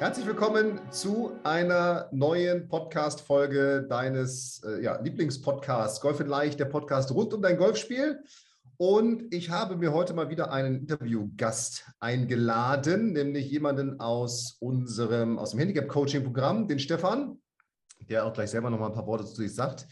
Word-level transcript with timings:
Herzlich 0.00 0.26
willkommen 0.26 0.80
zu 0.92 1.32
einer 1.42 2.08
neuen 2.12 2.68
Podcast-Folge 2.68 3.84
deines 3.88 4.62
äh, 4.62 4.80
ja, 4.80 5.00
Lieblingspodcasts 5.00 6.00
Golf 6.00 6.20
in 6.20 6.28
Leicht, 6.28 6.60
der 6.60 6.66
Podcast 6.66 7.10
rund 7.10 7.34
um 7.34 7.42
dein 7.42 7.56
Golfspiel. 7.56 8.22
Und 8.76 9.34
ich 9.34 9.50
habe 9.50 9.74
mir 9.74 9.92
heute 9.92 10.14
mal 10.14 10.30
wieder 10.30 10.52
einen 10.52 10.82
Interviewgast 10.82 11.84
eingeladen, 11.98 13.12
nämlich 13.12 13.50
jemanden 13.50 13.98
aus 13.98 14.56
unserem, 14.60 15.36
aus 15.36 15.50
dem 15.50 15.58
Handicap-Coaching-Programm, 15.58 16.68
den 16.68 16.78
Stefan, 16.78 17.40
der 18.08 18.24
auch 18.24 18.32
gleich 18.32 18.50
selber 18.50 18.70
noch 18.70 18.78
mal 18.78 18.86
ein 18.86 18.94
paar 18.94 19.08
Worte 19.08 19.24
zu 19.24 19.34
sich 19.34 19.52
sagt. 19.52 19.88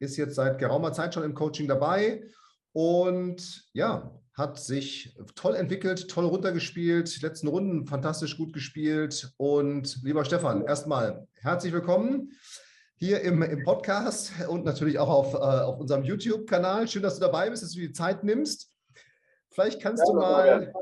Ist 0.00 0.18
jetzt 0.18 0.34
seit 0.34 0.58
geraumer 0.58 0.92
Zeit 0.92 1.14
schon 1.14 1.24
im 1.24 1.32
Coaching 1.32 1.66
dabei 1.66 2.24
und 2.72 3.64
ja, 3.72 4.20
hat 4.40 4.58
sich 4.58 5.14
toll 5.36 5.54
entwickelt, 5.54 6.08
toll 6.08 6.24
runtergespielt, 6.24 7.20
letzten 7.22 7.46
Runden 7.46 7.86
fantastisch 7.86 8.38
gut 8.38 8.54
gespielt. 8.54 9.32
Und 9.36 10.02
lieber 10.02 10.24
Stefan, 10.24 10.64
erstmal 10.64 11.28
herzlich 11.34 11.74
willkommen 11.74 12.32
hier 12.96 13.20
im, 13.20 13.42
im 13.42 13.62
Podcast 13.64 14.32
und 14.48 14.64
natürlich 14.64 14.98
auch 14.98 15.10
auf, 15.10 15.34
äh, 15.34 15.36
auf 15.36 15.78
unserem 15.78 16.04
YouTube-Kanal. 16.04 16.88
Schön, 16.88 17.02
dass 17.02 17.16
du 17.16 17.20
dabei 17.20 17.50
bist, 17.50 17.62
dass 17.62 17.72
du 17.72 17.80
die 17.80 17.92
Zeit 17.92 18.24
nimmst. 18.24 18.72
Vielleicht 19.50 19.82
kannst 19.82 20.02
ja, 20.06 20.12
du 20.12 20.18
mal. 20.18 20.72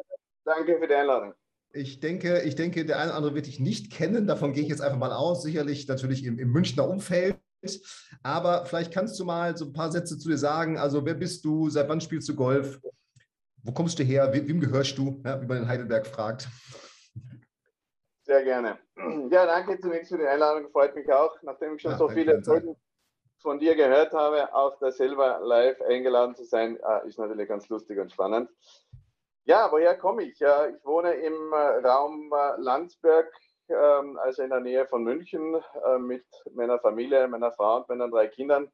Danke 0.44 0.78
für 0.78 0.86
die 0.86 0.94
Einladung. 0.94 1.34
Ich 1.72 1.98
denke, 1.98 2.42
ich 2.42 2.54
denke, 2.54 2.86
der 2.86 2.98
eine 2.98 3.08
oder 3.08 3.16
andere 3.16 3.34
wird 3.34 3.46
dich 3.46 3.58
nicht 3.58 3.92
kennen. 3.92 4.28
Davon 4.28 4.52
gehe 4.52 4.62
ich 4.62 4.68
jetzt 4.68 4.80
einfach 4.80 4.98
mal 4.98 5.12
aus. 5.12 5.42
Sicherlich 5.42 5.88
natürlich 5.88 6.24
im, 6.24 6.38
im 6.38 6.50
Münchner 6.50 6.88
Umfeld. 6.88 7.38
Aber 8.22 8.66
vielleicht 8.66 8.92
kannst 8.92 9.18
du 9.18 9.24
mal 9.24 9.56
so 9.56 9.66
ein 9.66 9.72
paar 9.72 9.90
Sätze 9.90 10.16
zu 10.16 10.28
dir 10.28 10.38
sagen. 10.38 10.78
Also, 10.78 11.04
wer 11.04 11.14
bist 11.14 11.44
du? 11.44 11.68
Seit 11.70 11.88
wann 11.88 12.00
spielst 12.00 12.28
du 12.28 12.36
Golf? 12.36 12.80
Wo 13.62 13.72
kommst 13.72 13.98
du 13.98 14.02
her? 14.02 14.32
Wem 14.32 14.60
gehörst 14.60 14.96
du? 14.98 15.20
Ja, 15.24 15.40
wie 15.40 15.46
man 15.46 15.58
in 15.58 15.68
Heidelberg 15.68 16.06
fragt. 16.06 16.48
Sehr 18.22 18.42
gerne. 18.44 18.78
Ja, 19.30 19.46
danke 19.46 19.78
zunächst 19.80 20.10
für 20.10 20.18
die 20.18 20.26
Einladung. 20.26 20.70
Freut 20.70 20.94
mich 20.94 21.10
auch, 21.12 21.34
nachdem 21.42 21.76
ich 21.76 21.82
schon 21.82 21.92
ja, 21.92 21.98
so 21.98 22.08
viele 22.08 22.42
Folgen 22.42 22.76
von 23.40 23.58
dir 23.58 23.74
gehört 23.74 24.12
habe, 24.12 24.52
auch 24.54 24.78
da 24.80 24.90
selber 24.90 25.40
live 25.42 25.80
eingeladen 25.82 26.34
zu 26.34 26.44
sein, 26.44 26.78
ah, 26.82 26.98
ist 26.98 27.18
natürlich 27.18 27.48
ganz 27.48 27.68
lustig 27.68 27.98
und 27.98 28.12
spannend. 28.12 28.50
Ja, 29.44 29.70
woher 29.70 29.96
komme 29.96 30.24
ich? 30.24 30.40
Ich 30.40 30.84
wohne 30.84 31.12
im 31.14 31.52
äh, 31.52 31.86
Raum 31.86 32.30
äh, 32.32 32.60
Landsberg, 32.60 33.32
ähm, 33.68 34.18
also 34.18 34.42
in 34.42 34.50
der 34.50 34.60
Nähe 34.60 34.86
von 34.86 35.04
München, 35.04 35.54
äh, 35.86 35.98
mit 35.98 36.26
meiner 36.52 36.78
Familie, 36.80 37.26
meiner 37.28 37.52
Frau 37.52 37.78
und 37.78 37.88
meinen 37.88 38.10
drei 38.10 38.26
Kindern. 38.26 38.70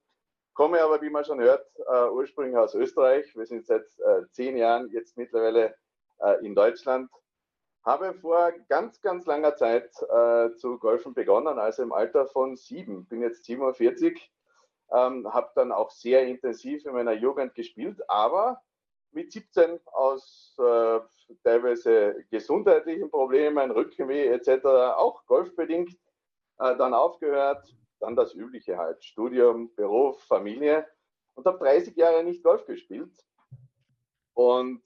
Komme 0.54 0.80
aber, 0.80 1.02
wie 1.02 1.10
man 1.10 1.24
schon 1.24 1.40
hört, 1.40 1.66
uh, 1.80 2.14
ursprünglich 2.14 2.56
aus 2.56 2.76
Österreich. 2.76 3.34
Wir 3.34 3.44
sind 3.44 3.66
seit 3.66 3.86
uh, 3.98 4.24
zehn 4.30 4.56
Jahren 4.56 4.88
jetzt 4.90 5.16
mittlerweile 5.16 5.74
uh, 6.20 6.44
in 6.44 6.54
Deutschland. 6.54 7.10
Habe 7.84 8.14
vor 8.14 8.52
ganz, 8.68 9.00
ganz 9.02 9.26
langer 9.26 9.56
Zeit 9.56 9.92
zu 9.92 10.78
golfen 10.78 11.12
begonnen, 11.12 11.58
also 11.58 11.82
im 11.82 11.92
Alter 11.92 12.26
von 12.26 12.56
sieben. 12.56 13.04
Bin 13.08 13.20
jetzt 13.20 13.44
47. 13.44 14.32
Ähm, 14.90 15.30
habe 15.30 15.50
dann 15.54 15.70
auch 15.70 15.90
sehr 15.90 16.26
intensiv 16.26 16.86
in 16.86 16.94
meiner 16.94 17.12
Jugend 17.12 17.54
gespielt, 17.54 18.00
aber 18.08 18.62
mit 19.10 19.32
17 19.32 19.80
aus 19.92 20.56
teilweise 21.42 22.24
gesundheitlichen 22.30 23.10
Problemen, 23.10 23.70
Rückenweh 23.70 24.28
etc., 24.28 24.64
auch 24.96 25.26
golfbedingt, 25.26 25.94
dann 26.56 26.94
aufgehört, 26.94 27.68
dann 28.04 28.16
das 28.16 28.34
Übliche 28.34 28.76
halt, 28.76 29.02
Studium, 29.02 29.74
Beruf, 29.74 30.22
Familie. 30.24 30.86
Und 31.34 31.46
habe 31.46 31.58
30 31.58 31.96
Jahre 31.96 32.22
nicht 32.22 32.42
Golf 32.44 32.64
gespielt. 32.66 33.12
Und 34.34 34.82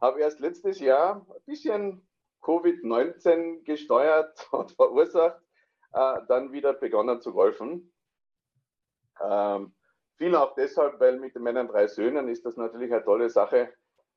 habe 0.00 0.20
erst 0.20 0.40
letztes 0.40 0.78
Jahr 0.78 1.16
ein 1.16 1.42
bisschen 1.46 2.06
Covid-19 2.42 3.64
gesteuert 3.64 4.48
und 4.52 4.70
verursacht, 4.72 5.40
äh, 5.92 6.20
dann 6.28 6.52
wieder 6.52 6.74
begonnen 6.74 7.20
zu 7.20 7.32
golfen. 7.32 7.92
Ähm, 9.20 9.74
viel 10.16 10.36
auch 10.36 10.54
deshalb, 10.54 11.00
weil 11.00 11.18
mit 11.18 11.34
meinen 11.36 11.66
drei 11.66 11.86
Söhnen 11.88 12.28
ist 12.28 12.44
das 12.44 12.56
natürlich 12.56 12.92
eine 12.92 13.04
tolle 13.04 13.30
Sache, 13.30 13.72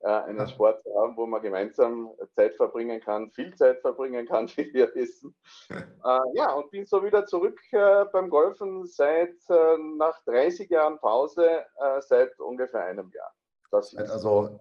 einen 0.06 0.48
Sport 0.48 0.82
zu 0.82 0.94
haben, 0.94 1.16
wo 1.16 1.26
man 1.26 1.42
gemeinsam 1.42 2.10
Zeit 2.34 2.54
verbringen 2.54 3.00
kann, 3.00 3.30
viel 3.32 3.54
Zeit 3.54 3.80
verbringen 3.80 4.26
kann, 4.26 4.48
wie 4.56 4.72
wir 4.72 4.94
wissen. 4.94 5.34
Äh, 6.04 6.20
ja, 6.34 6.52
und 6.52 6.70
bin 6.70 6.86
so 6.86 7.04
wieder 7.04 7.26
zurück 7.26 7.60
äh, 7.72 8.04
beim 8.12 8.30
Golfen 8.30 8.86
seit 8.86 9.34
äh, 9.50 9.76
nach 9.96 10.16
30 10.24 10.70
Jahren 10.70 10.98
Pause, 11.00 11.64
äh, 11.76 12.00
seit 12.00 12.38
ungefähr 12.38 12.84
einem 12.84 13.10
Jahr. 13.10 13.34
Das 13.72 13.92
ist 13.92 14.08
also 14.08 14.60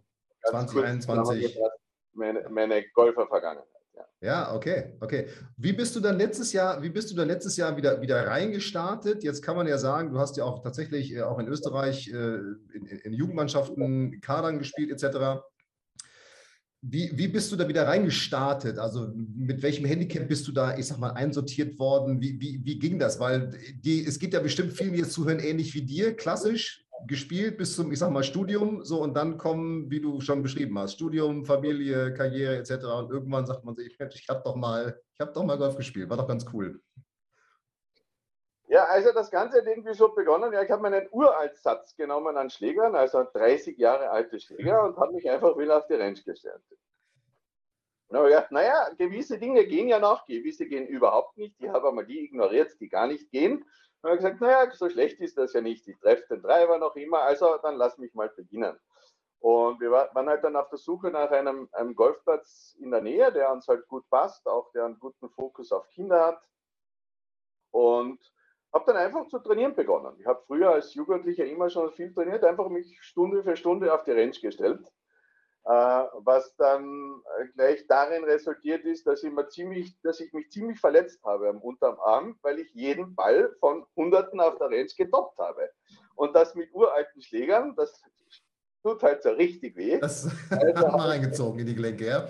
2021. 0.49 1.57
Meine, 2.13 2.49
meine 2.49 2.83
Golfer-Vergangenheit. 2.89 3.76
Ja, 4.19 4.55
okay, 4.55 4.95
okay. 4.99 5.27
Wie 5.57 5.73
bist 5.73 5.95
du 5.95 5.99
dann 5.99 6.17
letztes 6.17 6.51
Jahr, 6.51 6.81
wie 6.81 6.89
bist 6.89 7.11
du 7.11 7.15
dann 7.15 7.27
letztes 7.27 7.55
Jahr 7.55 7.77
wieder, 7.77 8.01
wieder 8.01 8.25
reingestartet? 8.25 9.23
Jetzt 9.23 9.43
kann 9.43 9.55
man 9.55 9.67
ja 9.67 9.77
sagen, 9.77 10.11
du 10.11 10.17
hast 10.17 10.37
ja 10.37 10.43
auch 10.43 10.63
tatsächlich 10.63 11.13
äh, 11.13 11.21
auch 11.21 11.37
in 11.37 11.47
Österreich 11.47 12.07
äh, 12.07 12.37
in, 12.73 12.85
in 13.03 13.13
Jugendmannschaften, 13.13 14.19
Kadern 14.19 14.57
gespielt, 14.57 14.89
etc. 14.89 15.43
Wie, 16.81 17.11
wie 17.13 17.27
bist 17.27 17.51
du 17.51 17.55
da 17.57 17.67
wieder 17.67 17.85
reingestartet? 17.85 18.79
Also 18.79 19.07
mit 19.15 19.61
welchem 19.61 19.85
Handicap 19.85 20.27
bist 20.27 20.47
du 20.47 20.51
da, 20.51 20.75
ich 20.75 20.87
sag 20.87 20.97
mal, 20.97 21.11
einsortiert 21.11 21.77
worden? 21.77 22.19
Wie, 22.19 22.41
wie, 22.41 22.59
wie 22.63 22.79
ging 22.79 22.97
das? 22.97 23.19
Weil 23.19 23.51
die, 23.83 24.03
es 24.03 24.17
geht 24.17 24.33
ja 24.33 24.39
bestimmt 24.39 24.73
vielen, 24.73 24.93
die 24.93 24.99
jetzt 24.99 25.13
zuhören, 25.13 25.39
ähnlich 25.39 25.75
wie 25.75 25.83
dir, 25.83 26.15
klassisch 26.15 26.86
gespielt 27.05 27.57
bis 27.57 27.75
zum, 27.75 27.91
ich 27.91 27.99
sag 27.99 28.11
mal, 28.11 28.23
Studium, 28.23 28.83
so 28.83 29.01
und 29.01 29.13
dann 29.13 29.37
kommen, 29.37 29.91
wie 29.91 30.01
du 30.01 30.19
schon 30.21 30.41
beschrieben 30.41 30.77
hast, 30.79 30.93
Studium, 30.93 31.45
Familie, 31.45 32.13
Karriere 32.13 32.57
etc. 32.57 32.71
Und 32.85 33.11
irgendwann 33.11 33.45
sagt 33.45 33.63
man 33.63 33.75
sich, 33.75 33.97
Mensch, 33.99 34.15
ich 34.15 34.27
habe 34.29 34.41
doch 34.43 34.55
mal, 34.55 34.99
ich 35.13 35.19
habe 35.19 35.31
doch 35.33 35.43
mal 35.43 35.57
Golf 35.57 35.75
gespielt, 35.75 36.09
war 36.09 36.17
doch 36.17 36.27
ganz 36.27 36.45
cool. 36.53 36.81
Ja, 38.69 38.83
also 38.85 39.13
das 39.13 39.31
Ganze 39.31 39.59
hat 39.59 39.65
irgendwie 39.65 39.93
so 39.93 40.09
begonnen. 40.09 40.51
Ja, 40.51 40.61
ich 40.61 40.69
habe 40.69 40.81
meinen 40.81 41.07
Uraltsatz 41.11 41.95
genommen 41.95 42.35
an 42.35 42.49
Schlägern, 42.49 42.95
also 42.95 43.25
30 43.33 43.77
Jahre 43.77 44.09
alte 44.09 44.39
Schläger, 44.39 44.83
und 44.83 44.97
habe 44.97 45.13
mich 45.13 45.29
einfach 45.29 45.57
wieder 45.57 45.77
auf 45.77 45.87
die 45.87 45.93
Range 45.93 46.19
gestellt. 46.21 46.61
Naja, 48.09 48.47
naja, 48.51 48.89
gewisse 48.97 49.37
Dinge 49.37 49.65
gehen 49.65 49.89
ja 49.89 49.99
noch, 49.99 50.25
gewisse 50.25 50.65
gehen 50.65 50.87
überhaupt 50.87 51.37
nicht. 51.37 51.59
Die 51.59 51.69
habe 51.69 51.87
aber 51.87 52.03
die 52.03 52.23
ignoriert, 52.23 52.79
die 52.79 52.87
gar 52.87 53.07
nicht 53.07 53.29
gehen. 53.31 53.65
Und 54.01 54.09
er 54.09 54.15
gesagt, 54.15 54.39
naja, 54.39 54.71
so 54.71 54.89
schlecht 54.89 55.19
ist 55.19 55.37
das 55.37 55.53
ja 55.53 55.61
nicht. 55.61 55.87
Ich 55.87 55.97
treffe 55.99 56.25
den 56.29 56.41
Treiber 56.41 56.77
noch 56.77 56.95
immer, 56.95 57.21
also 57.21 57.57
dann 57.61 57.75
lass 57.75 57.97
mich 57.97 58.13
mal 58.13 58.29
beginnen. 58.29 58.79
Und 59.39 59.79
wir 59.79 59.91
waren 59.91 60.29
halt 60.29 60.43
dann 60.43 60.55
auf 60.55 60.69
der 60.69 60.79
Suche 60.79 61.11
nach 61.11 61.29
einem, 61.31 61.69
einem 61.73 61.95
Golfplatz 61.95 62.75
in 62.79 62.91
der 62.91 63.01
Nähe, 63.01 63.31
der 63.31 63.51
uns 63.51 63.67
halt 63.67 63.87
gut 63.87 64.09
passt, 64.09 64.47
auch 64.47 64.71
der 64.71 64.85
einen 64.85 64.99
guten 64.99 65.29
Fokus 65.29 65.71
auf 65.71 65.89
Kinder 65.89 66.25
hat. 66.25 66.41
Und 67.71 68.19
habe 68.73 68.85
dann 68.85 68.97
einfach 68.97 69.27
zu 69.27 69.39
trainieren 69.39 69.75
begonnen. 69.75 70.15
Ich 70.19 70.25
habe 70.25 70.43
früher 70.47 70.71
als 70.71 70.93
Jugendlicher 70.93 71.45
immer 71.45 71.69
schon 71.69 71.91
viel 71.91 72.13
trainiert, 72.13 72.43
einfach 72.43 72.69
mich 72.69 72.97
Stunde 73.01 73.43
für 73.43 73.55
Stunde 73.55 73.93
auf 73.93 74.03
die 74.03 74.11
Range 74.11 74.31
gestellt. 74.31 74.91
Äh, 75.69 76.05
was 76.23 76.55
dann 76.55 77.21
äh, 77.39 77.47
gleich 77.53 77.85
darin 77.87 78.23
resultiert 78.23 78.85
ist, 78.85 79.05
dass 79.05 79.21
ich, 79.21 79.33
ziemlich, 79.49 79.99
dass 80.01 80.21
ich 80.21 80.31
mich 80.31 80.49
ziemlich 80.49 80.79
verletzt 80.79 81.21
habe 81.25 81.49
am 81.49 81.57
unterm 81.57 81.99
Arm, 81.99 82.39
weil 82.41 82.59
ich 82.59 82.73
jeden 82.73 83.13
Ball 83.15 83.53
von 83.59 83.85
Hunderten 83.97 84.39
auf 84.39 84.57
der 84.59 84.67
Range 84.67 84.87
getoppt 84.97 85.37
habe. 85.37 85.69
Und 86.15 86.33
das 86.37 86.55
mit 86.55 86.73
uralten 86.73 87.21
Schlägern, 87.21 87.75
das 87.75 88.01
tut 88.81 89.03
halt 89.03 89.21
so 89.23 89.31
richtig 89.31 89.75
weh. 89.75 89.99
Das 89.99 90.29
also 90.51 90.87
haben 90.87 90.99
wir 90.99 91.09
reingezogen 91.09 91.59
in 91.59 91.65
die 91.65 91.75
Gelenke, 91.75 92.05
ja. 92.05 92.29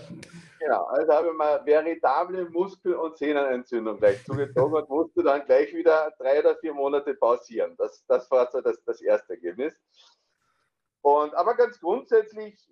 Genau, 0.59 0.85
also 0.85 1.13
habe 1.13 1.27
ich 1.27 1.33
mal 1.33 1.63
veritable 1.63 2.49
Muskel- 2.49 2.95
und 2.95 3.19
Sehnenentzündung 3.19 3.99
gleich 3.99 4.25
zugezogen 4.25 4.77
und 4.77 4.89
musste 4.89 5.21
dann 5.21 5.45
gleich 5.45 5.71
wieder 5.75 6.11
drei 6.17 6.39
oder 6.39 6.55
vier 6.55 6.73
Monate 6.73 7.13
pausieren. 7.13 7.75
Das, 7.77 8.03
das 8.07 8.31
war 8.31 8.49
so 8.51 8.61
das, 8.61 8.83
das 8.83 8.99
erste 8.99 9.33
Ergebnis. 9.33 9.79
Und, 11.01 11.35
aber 11.35 11.55
ganz 11.55 11.79
grundsätzlich 11.79 12.67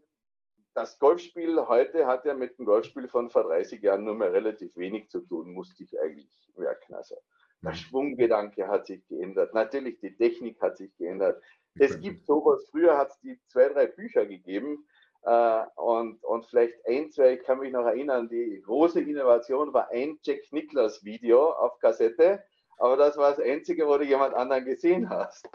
das 0.75 0.99
Golfspiel 0.99 1.67
heute 1.67 2.05
hat 2.05 2.25
ja 2.25 2.33
mit 2.33 2.59
dem 2.59 2.65
Golfspiel 2.65 3.07
von 3.07 3.29
vor 3.29 3.45
30 3.45 3.81
Jahren 3.81 4.03
nur 4.03 4.15
mehr 4.15 4.33
relativ 4.33 4.75
wenig 4.75 5.09
zu 5.09 5.21
tun, 5.21 5.53
musste 5.53 5.83
ich 5.83 5.99
eigentlich 5.99 6.27
merken. 6.57 6.93
Also 6.93 7.15
der 7.63 7.71
mhm. 7.71 7.75
Schwunggedanke 7.75 8.67
hat 8.67 8.85
sich 8.85 9.07
geändert. 9.07 9.53
Natürlich, 9.53 9.99
die 9.99 10.15
Technik 10.15 10.61
hat 10.61 10.77
sich 10.77 10.95
geändert. 10.97 11.41
Es 11.79 11.99
gibt 11.99 12.25
sowas, 12.25 12.67
früher 12.71 12.97
hat 12.97 13.09
es 13.09 13.19
die 13.21 13.39
zwei, 13.47 13.69
drei 13.69 13.87
Bücher 13.87 14.25
gegeben, 14.25 14.85
äh, 15.23 15.27
weil 15.27 17.33
ich 17.33 17.43
kann 17.43 17.59
mich 17.59 17.71
noch 17.71 17.85
erinnern, 17.85 18.29
die 18.29 18.61
große 18.61 19.01
Innovation 19.01 19.73
war 19.73 19.89
ein 19.89 20.19
Jack 20.23 20.41
Nicklaus 20.51 21.03
Video 21.03 21.51
auf 21.51 21.79
Kassette, 21.79 22.43
aber 22.77 22.97
das 22.97 23.17
war 23.17 23.31
das 23.31 23.39
Einzige, 23.39 23.87
wo 23.87 23.97
du 23.97 24.03
jemand 24.03 24.33
anderen 24.33 24.65
gesehen 24.65 25.09
hast. 25.09 25.49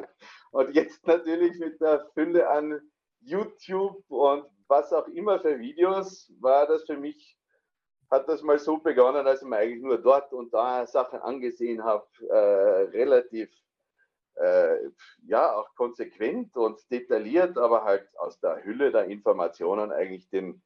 Und 0.50 0.74
jetzt 0.74 1.06
natürlich 1.06 1.58
mit 1.58 1.80
der 1.80 2.06
Fülle 2.14 2.48
an 2.48 2.80
YouTube 3.20 4.02
und 4.08 4.46
was 4.70 4.92
auch 4.92 5.08
immer 5.08 5.40
für 5.40 5.58
Videos, 5.58 6.32
war 6.40 6.66
das 6.66 6.84
für 6.84 6.96
mich, 6.96 7.36
hat 8.10 8.28
das 8.28 8.42
mal 8.42 8.58
so 8.58 8.78
begonnen, 8.78 9.24
dass 9.24 9.42
ich 9.42 9.48
mir 9.48 9.56
eigentlich 9.56 9.82
nur 9.82 9.98
dort 9.98 10.32
und 10.32 10.54
da 10.54 10.86
Sachen 10.86 11.20
angesehen 11.20 11.84
habe, 11.84 12.06
äh, 12.28 12.96
relativ 12.96 13.50
äh, 14.36 14.76
ja 15.26 15.54
auch 15.54 15.74
konsequent 15.74 16.56
und 16.56 16.80
detailliert, 16.90 17.58
aber 17.58 17.84
halt 17.84 18.08
aus 18.18 18.40
der 18.40 18.64
Hülle 18.64 18.90
der 18.90 19.04
Informationen 19.06 19.92
eigentlich 19.92 20.28
den, 20.30 20.62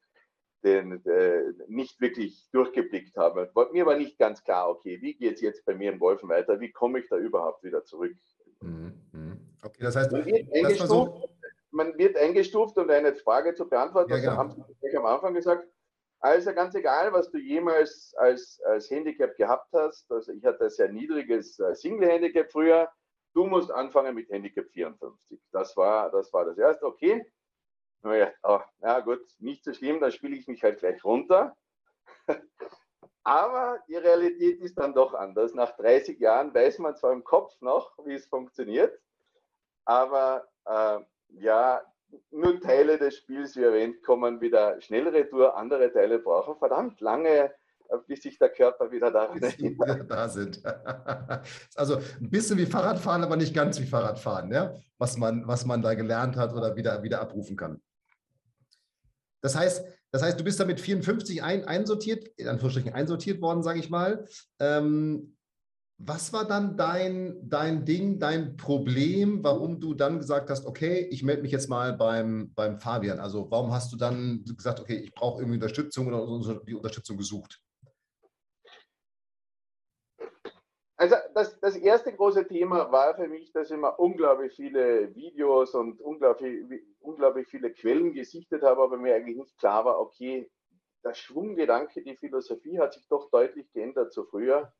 den 0.63 1.05
äh, 1.05 1.51
nicht 1.67 1.99
wirklich 1.99 2.47
durchgeblickt 2.51 3.17
habe. 3.17 3.51
Mir 3.73 3.85
war 3.85 3.97
nicht 3.97 4.17
ganz 4.17 4.43
klar, 4.43 4.69
okay, 4.69 5.01
wie 5.01 5.15
geht 5.15 5.35
es 5.35 5.41
jetzt 5.41 5.65
bei 5.65 5.75
mir 5.75 5.91
im 5.91 5.99
Wolfen 5.99 6.29
weiter? 6.29 6.59
Wie 6.59 6.71
komme 6.71 6.99
ich 6.99 7.09
da 7.09 7.17
überhaupt 7.17 7.63
wieder 7.63 7.83
zurück? 7.83 8.15
Mhm. 8.61 8.93
mhm. 9.11 9.39
Okay, 9.63 9.81
das 9.81 9.95
heißt, 9.95 10.11
wird, 10.11 10.53
eingestuft, 10.53 10.89
so 10.89 11.29
man 11.75 11.97
wird 11.97 12.17
eingestuft, 12.17 12.77
um 12.77 12.89
eine 12.89 13.13
Frage 13.15 13.53
zu 13.53 13.67
beantworten. 13.67 14.11
Ja, 14.11 14.19
genau. 14.19 14.37
haben 14.37 14.65
Sie 14.81 14.97
am 14.97 15.05
Anfang 15.05 15.33
gesagt. 15.33 15.67
Also 16.19 16.53
ganz 16.53 16.73
egal, 16.73 17.13
was 17.13 17.29
du 17.29 17.37
jemals 17.37 18.13
als, 18.17 18.59
als 18.65 18.89
Handicap 18.89 19.35
gehabt 19.35 19.71
hast. 19.73 20.11
Also 20.11 20.31
ich 20.31 20.43
hatte 20.43 20.63
ein 20.63 20.69
sehr 20.69 20.91
niedriges 20.91 21.59
äh, 21.59 21.75
Single-Handicap 21.75 22.51
früher 22.51 22.89
du 23.35 23.45
musst 23.45 23.69
anfangen 23.69 24.15
mit 24.15 24.29
Handicap 24.29 24.67
54. 24.71 25.39
Das 25.51 25.77
war 25.77 26.09
das, 26.09 26.33
war 26.33 26.45
das 26.45 26.57
erste. 26.57 26.85
Okay. 26.85 27.23
Ja, 28.03 28.31
oh, 28.43 28.61
ja 28.81 28.99
gut, 28.99 29.21
nicht 29.39 29.63
so 29.63 29.73
schlimm, 29.73 29.99
dann 29.99 30.11
spiele 30.11 30.35
ich 30.35 30.47
mich 30.47 30.63
halt 30.63 30.79
gleich 30.79 31.03
runter. 31.03 31.55
Aber 33.23 33.79
die 33.87 33.95
Realität 33.95 34.61
ist 34.61 34.77
dann 34.77 34.93
doch 34.93 35.15
anders. 35.15 35.55
Nach 35.55 35.75
30 35.75 36.19
Jahren 36.19 36.53
weiß 36.53 36.77
man 36.79 36.95
zwar 36.95 37.13
im 37.13 37.23
Kopf 37.23 37.59
noch, 37.61 37.97
wie 38.05 38.13
es 38.13 38.27
funktioniert, 38.27 38.95
aber 39.85 40.47
äh, 40.65 40.99
ja, 41.39 41.81
nur 42.31 42.59
Teile 42.61 42.97
des 42.97 43.17
Spiels, 43.17 43.55
wie 43.55 43.63
erwähnt, 43.63 44.01
kommen 44.03 44.41
wieder 44.41 44.79
schnell 44.81 45.07
retour. 45.07 45.57
Andere 45.57 45.91
Teile 45.91 46.19
brauchen 46.19 46.57
verdammt 46.57 47.01
lange 47.01 47.51
bis 48.07 48.21
sich 48.23 48.37
der 48.37 48.49
Körper 48.49 48.91
wieder 48.91 49.11
daran 49.11 49.41
erinnert. 49.41 50.09
da 50.09 50.29
sind. 50.29 50.61
also 51.75 51.97
ein 51.97 52.29
bisschen 52.29 52.57
wie 52.57 52.65
Fahrradfahren, 52.65 53.23
aber 53.23 53.35
nicht 53.35 53.53
ganz 53.53 53.79
wie 53.79 53.85
Fahrradfahren, 53.85 54.51
ja? 54.51 54.75
was, 54.97 55.17
man, 55.17 55.47
was 55.47 55.65
man 55.65 55.81
da 55.81 55.93
gelernt 55.93 56.35
hat 56.35 56.53
oder 56.53 56.75
wieder, 56.75 57.03
wieder 57.03 57.21
abrufen 57.21 57.55
kann. 57.55 57.81
Das 59.41 59.55
heißt, 59.55 59.85
das 60.11 60.23
heißt, 60.23 60.39
du 60.39 60.43
bist 60.43 60.59
da 60.59 60.65
mit 60.65 60.79
54 60.79 61.43
ein, 61.43 61.65
einsortiert, 61.65 62.27
in 62.37 62.47
Anführungsstrichen 62.47 62.93
einsortiert 62.93 63.41
worden, 63.41 63.63
sage 63.63 63.79
ich 63.79 63.89
mal. 63.89 64.25
Ähm, 64.59 65.37
was 65.97 66.33
war 66.33 66.45
dann 66.45 66.75
dein, 66.75 67.39
dein 67.49 67.85
Ding, 67.85 68.19
dein 68.19 68.57
Problem, 68.57 69.43
warum 69.43 69.79
du 69.79 69.93
dann 69.93 70.19
gesagt 70.19 70.49
hast, 70.49 70.65
okay, 70.65 71.07
ich 71.09 71.23
melde 71.23 71.41
mich 71.41 71.51
jetzt 71.51 71.69
mal 71.69 71.93
beim, 71.93 72.53
beim 72.53 72.79
Fabian? 72.79 73.19
Also 73.19 73.49
warum 73.49 73.71
hast 73.71 73.93
du 73.93 73.97
dann 73.97 74.43
gesagt, 74.43 74.79
okay, 74.79 74.97
ich 74.97 75.13
brauche 75.13 75.41
irgendwie 75.41 75.57
Unterstützung 75.57 76.07
oder 76.07 76.61
die 76.67 76.75
Unterstützung 76.75 77.17
gesucht? 77.17 77.61
Also 80.97 81.15
das, 81.33 81.59
das 81.59 81.75
erste 81.75 82.13
große 82.13 82.47
Thema 82.47 82.91
war 82.91 83.15
für 83.15 83.27
mich, 83.27 83.51
dass 83.51 83.69
ich 83.69 83.77
mir 83.77 83.93
unglaublich 83.97 84.53
viele 84.53 85.13
Videos 85.13 85.75
und 85.75 85.99
unglaublich, 86.01 86.65
unglaublich 86.99 87.47
viele 87.47 87.71
Quellen 87.71 88.13
gesichtet 88.13 88.63
habe, 88.63 88.81
aber 88.81 88.97
mir 88.97 89.15
eigentlich 89.15 89.37
nicht 89.37 89.57
klar 89.57 89.83
war, 89.83 89.99
okay, 89.99 90.49
der 91.03 91.13
Schwunggedanke, 91.13 92.01
die 92.01 92.15
Philosophie 92.15 92.79
hat 92.79 92.93
sich 92.93 93.07
doch 93.07 93.29
deutlich 93.29 93.71
geändert 93.73 94.13
zu 94.13 94.25
früher. 94.25 94.73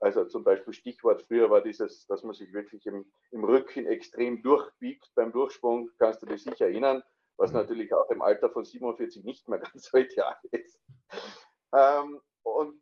Also 0.00 0.24
zum 0.24 0.44
Beispiel 0.44 0.72
Stichwort 0.72 1.22
früher 1.22 1.50
war 1.50 1.60
dieses, 1.60 2.06
dass 2.06 2.22
man 2.22 2.34
sich 2.34 2.52
wirklich 2.52 2.86
im, 2.86 3.04
im 3.30 3.44
Rücken 3.44 3.86
extrem 3.86 4.42
durchbiegt 4.42 5.10
beim 5.14 5.30
Durchsprung, 5.30 5.90
kannst 5.98 6.22
du 6.22 6.26
dich 6.26 6.42
sicher 6.42 6.66
erinnern, 6.66 7.02
was 7.36 7.52
mhm. 7.52 7.58
natürlich 7.58 7.92
auch 7.92 8.08
im 8.10 8.22
Alter 8.22 8.50
von 8.50 8.64
47 8.64 9.24
nicht 9.24 9.48
mehr 9.48 9.58
ganz 9.60 9.84
so 9.84 9.98
ideal 9.98 10.36
ist. 10.50 10.80
Ähm, 11.74 12.20
und 12.42 12.80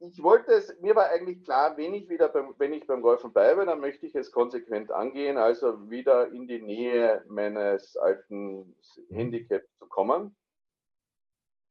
ich 0.00 0.22
wollte 0.22 0.52
es, 0.52 0.78
mir 0.80 0.94
war 0.94 1.08
eigentlich 1.08 1.42
klar, 1.42 1.76
wenn 1.76 1.94
ich 1.94 2.08
wieder 2.08 2.28
beim, 2.28 2.54
wenn 2.58 2.72
ich 2.72 2.86
beim 2.86 3.02
Golfen 3.02 3.32
bleibe, 3.32 3.64
dann 3.66 3.80
möchte 3.80 4.06
ich 4.06 4.14
es 4.14 4.30
konsequent 4.30 4.92
angehen, 4.92 5.36
also 5.36 5.90
wieder 5.90 6.28
in 6.28 6.46
die 6.46 6.62
Nähe 6.62 7.24
meines 7.28 7.96
alten 7.96 8.76
Handicaps 9.10 9.68
zu 9.78 9.86
kommen. 9.86 10.36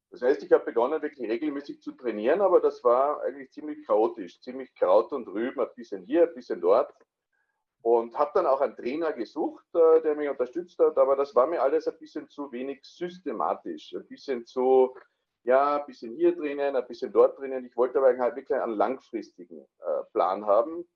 Das 0.09 0.21
heißt, 0.21 0.41
ich 0.43 0.51
habe 0.51 0.65
begonnen, 0.65 1.01
wirklich 1.01 1.29
regelmäßig 1.29 1.81
zu 1.81 1.91
trainieren, 1.91 2.41
aber 2.41 2.61
das 2.61 2.83
war 2.83 3.21
eigentlich 3.23 3.51
ziemlich 3.51 3.85
chaotisch, 3.85 4.39
ziemlich 4.41 4.73
Kraut 4.75 5.11
und 5.11 5.27
Rüben, 5.27 5.59
ein 5.59 5.67
bisschen 5.75 6.03
hier, 6.03 6.23
ein 6.23 6.33
bisschen 6.33 6.61
dort. 6.61 6.93
Und 7.81 8.17
habe 8.17 8.31
dann 8.33 8.47
auch 8.47 8.61
einen 8.61 8.75
Trainer 8.75 9.13
gesucht, 9.13 9.65
äh, 9.73 10.01
der 10.01 10.15
mich 10.15 10.29
unterstützt 10.29 10.79
hat, 10.79 10.97
aber 10.97 11.15
das 11.15 11.35
war 11.35 11.47
mir 11.47 11.61
alles 11.61 11.87
ein 11.87 11.97
bisschen 11.99 12.27
zu 12.29 12.51
wenig 12.51 12.79
systematisch, 12.83 13.93
ein 13.93 14.07
bisschen 14.07 14.45
zu, 14.45 14.95
ja, 15.43 15.79
ein 15.79 15.85
bisschen 15.85 16.13
hier 16.15 16.35
drinnen, 16.35 16.75
ein 16.75 16.87
bisschen 16.87 17.11
dort 17.11 17.37
drinnen. 17.37 17.65
Ich 17.65 17.77
wollte 17.77 17.99
aber 17.99 18.17
halt 18.17 18.35
wirklich 18.35 18.59
einen 18.59 18.73
langfristigen 18.73 19.59
äh, 19.79 20.03
Plan 20.11 20.45
haben. 20.45 20.87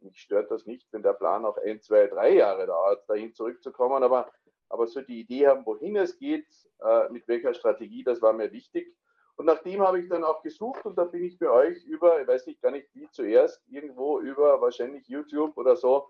Mich 0.00 0.20
stört 0.20 0.50
das 0.50 0.66
nicht, 0.66 0.92
wenn 0.92 1.02
der 1.02 1.14
Plan 1.14 1.44
auch 1.44 1.58
ein, 1.58 1.80
zwei, 1.80 2.06
drei 2.08 2.34
Jahre 2.34 2.66
dauert, 2.66 3.08
dahin 3.08 3.34
zurückzukommen, 3.34 4.02
aber, 4.02 4.30
aber 4.72 4.86
so 4.86 5.02
die 5.02 5.20
Idee 5.20 5.46
haben, 5.46 5.66
wohin 5.66 5.96
es 5.96 6.18
geht, 6.18 6.46
äh, 6.80 7.08
mit 7.10 7.28
welcher 7.28 7.52
Strategie, 7.52 8.02
das 8.02 8.22
war 8.22 8.32
mir 8.32 8.50
wichtig. 8.52 8.96
Und 9.36 9.46
nach 9.46 9.62
dem 9.62 9.82
habe 9.82 10.00
ich 10.00 10.08
dann 10.08 10.24
auch 10.24 10.42
gesucht 10.42 10.84
und 10.86 10.96
da 10.96 11.04
bin 11.04 11.24
ich 11.24 11.38
bei 11.38 11.50
euch 11.50 11.84
über, 11.84 12.20
ich 12.20 12.26
weiß 12.26 12.46
nicht 12.46 12.62
gar 12.62 12.70
nicht 12.70 12.88
wie 12.94 13.08
zuerst, 13.10 13.60
irgendwo 13.68 14.20
über 14.20 14.60
wahrscheinlich 14.60 15.06
YouTube 15.08 15.56
oder 15.56 15.76
so, 15.76 16.08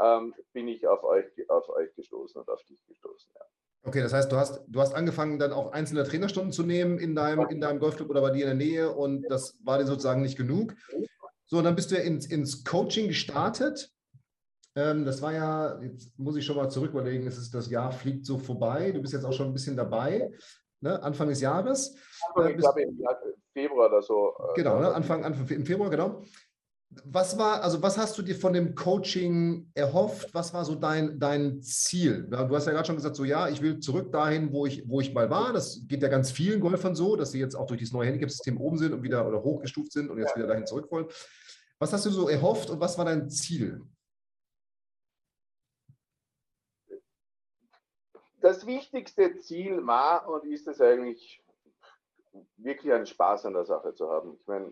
ähm, 0.00 0.32
bin 0.52 0.68
ich 0.68 0.86
auf 0.86 1.02
euch, 1.02 1.26
auf 1.48 1.68
euch 1.70 1.92
gestoßen 1.94 2.40
und 2.40 2.48
auf 2.48 2.62
dich 2.64 2.84
gestoßen. 2.86 3.30
Ja. 3.34 3.40
Okay, 3.82 4.00
das 4.00 4.12
heißt, 4.12 4.30
du 4.30 4.36
hast, 4.36 4.64
du 4.68 4.80
hast 4.80 4.94
angefangen, 4.94 5.38
dann 5.38 5.52
auch 5.52 5.72
einzelne 5.72 6.04
Trainerstunden 6.04 6.52
zu 6.52 6.62
nehmen 6.62 6.98
in 6.98 7.14
deinem, 7.14 7.48
in 7.48 7.60
deinem 7.60 7.80
Golfclub 7.80 8.10
oder 8.10 8.22
bei 8.22 8.30
dir 8.30 8.48
in 8.48 8.58
der 8.58 8.66
Nähe 8.66 8.92
und 8.92 9.24
das 9.28 9.58
war 9.62 9.78
dir 9.78 9.86
sozusagen 9.86 10.22
nicht 10.22 10.38
genug. 10.38 10.74
So, 11.46 11.60
dann 11.62 11.74
bist 11.74 11.90
du 11.90 11.96
ja 11.96 12.02
ins, 12.02 12.26
ins 12.26 12.64
Coaching 12.64 13.08
gestartet. 13.08 13.93
Ähm, 14.76 15.04
das 15.04 15.22
war 15.22 15.32
ja, 15.32 15.80
jetzt 15.80 16.18
muss 16.18 16.36
ich 16.36 16.44
schon 16.44 16.56
mal 16.56 16.68
zurück 16.68 16.90
überlegen, 16.90 17.26
es 17.26 17.38
ist, 17.38 17.54
das 17.54 17.70
Jahr 17.70 17.92
fliegt 17.92 18.26
so 18.26 18.38
vorbei. 18.38 18.92
Du 18.92 19.00
bist 19.00 19.12
jetzt 19.12 19.24
auch 19.24 19.32
schon 19.32 19.48
ein 19.48 19.52
bisschen 19.52 19.76
dabei, 19.76 20.30
ne? 20.80 21.02
Anfang 21.02 21.28
des 21.28 21.40
Jahres. 21.40 21.96
Anfang, 22.28 22.48
äh, 22.48 22.52
ich 22.52 22.58
glaube, 22.58 22.82
im 22.82 22.98
Februar 23.52 23.88
oder 23.88 24.02
so. 24.02 24.34
Äh, 24.38 24.54
genau, 24.56 24.80
ne? 24.80 24.92
Anfang, 24.92 25.24
Anfang 25.24 25.46
im 25.48 25.66
Februar, 25.66 25.90
genau 25.90 26.22
was 27.04 27.38
war, 27.38 27.62
also 27.62 27.82
was 27.82 27.98
hast 27.98 28.16
du 28.18 28.22
dir 28.22 28.36
von 28.36 28.52
dem 28.52 28.74
Coaching 28.74 29.70
erhofft? 29.74 30.32
Was 30.32 30.54
war 30.54 30.64
so 30.64 30.74
dein, 30.74 31.18
dein 31.18 31.62
Ziel? 31.62 32.26
Du 32.28 32.54
hast 32.54 32.66
ja 32.66 32.72
gerade 32.72 32.86
schon 32.86 32.96
gesagt, 32.96 33.16
so 33.16 33.24
ja, 33.24 33.48
ich 33.48 33.62
will 33.62 33.78
zurück 33.80 34.12
dahin, 34.12 34.52
wo 34.52 34.66
ich, 34.66 34.88
wo 34.88 35.00
ich 35.00 35.12
mal 35.12 35.30
war. 35.30 35.52
Das 35.52 35.82
geht 35.86 36.02
ja 36.02 36.08
ganz 36.08 36.30
vielen 36.30 36.60
Golfern 36.60 36.94
so, 36.94 37.16
dass 37.16 37.32
sie 37.32 37.40
jetzt 37.40 37.54
auch 37.54 37.66
durch 37.66 37.78
dieses 37.78 37.92
neue 37.92 38.06
Handicap-System 38.06 38.60
oben 38.60 38.78
sind 38.78 38.92
und 38.92 39.02
wieder 39.02 39.26
oder 39.26 39.42
hochgestuft 39.42 39.92
sind 39.92 40.10
und 40.10 40.18
jetzt 40.18 40.36
wieder 40.36 40.46
dahin 40.46 40.66
zurück 40.66 40.90
wollen. 40.90 41.06
Was 41.78 41.92
hast 41.92 42.06
du 42.06 42.10
so 42.10 42.28
erhofft 42.28 42.70
und 42.70 42.80
was 42.80 42.96
war 42.98 43.04
dein 43.04 43.28
Ziel? 43.28 43.80
Das 48.44 48.66
wichtigste 48.66 49.38
Ziel 49.38 49.86
war 49.86 50.28
und 50.28 50.44
ist 50.44 50.68
es 50.68 50.78
eigentlich 50.78 51.42
wirklich 52.58 52.92
einen 52.92 53.06
Spaß 53.06 53.46
an 53.46 53.54
der 53.54 53.64
Sache 53.64 53.94
zu 53.94 54.10
haben. 54.10 54.36
Ich 54.38 54.46
meine, 54.46 54.70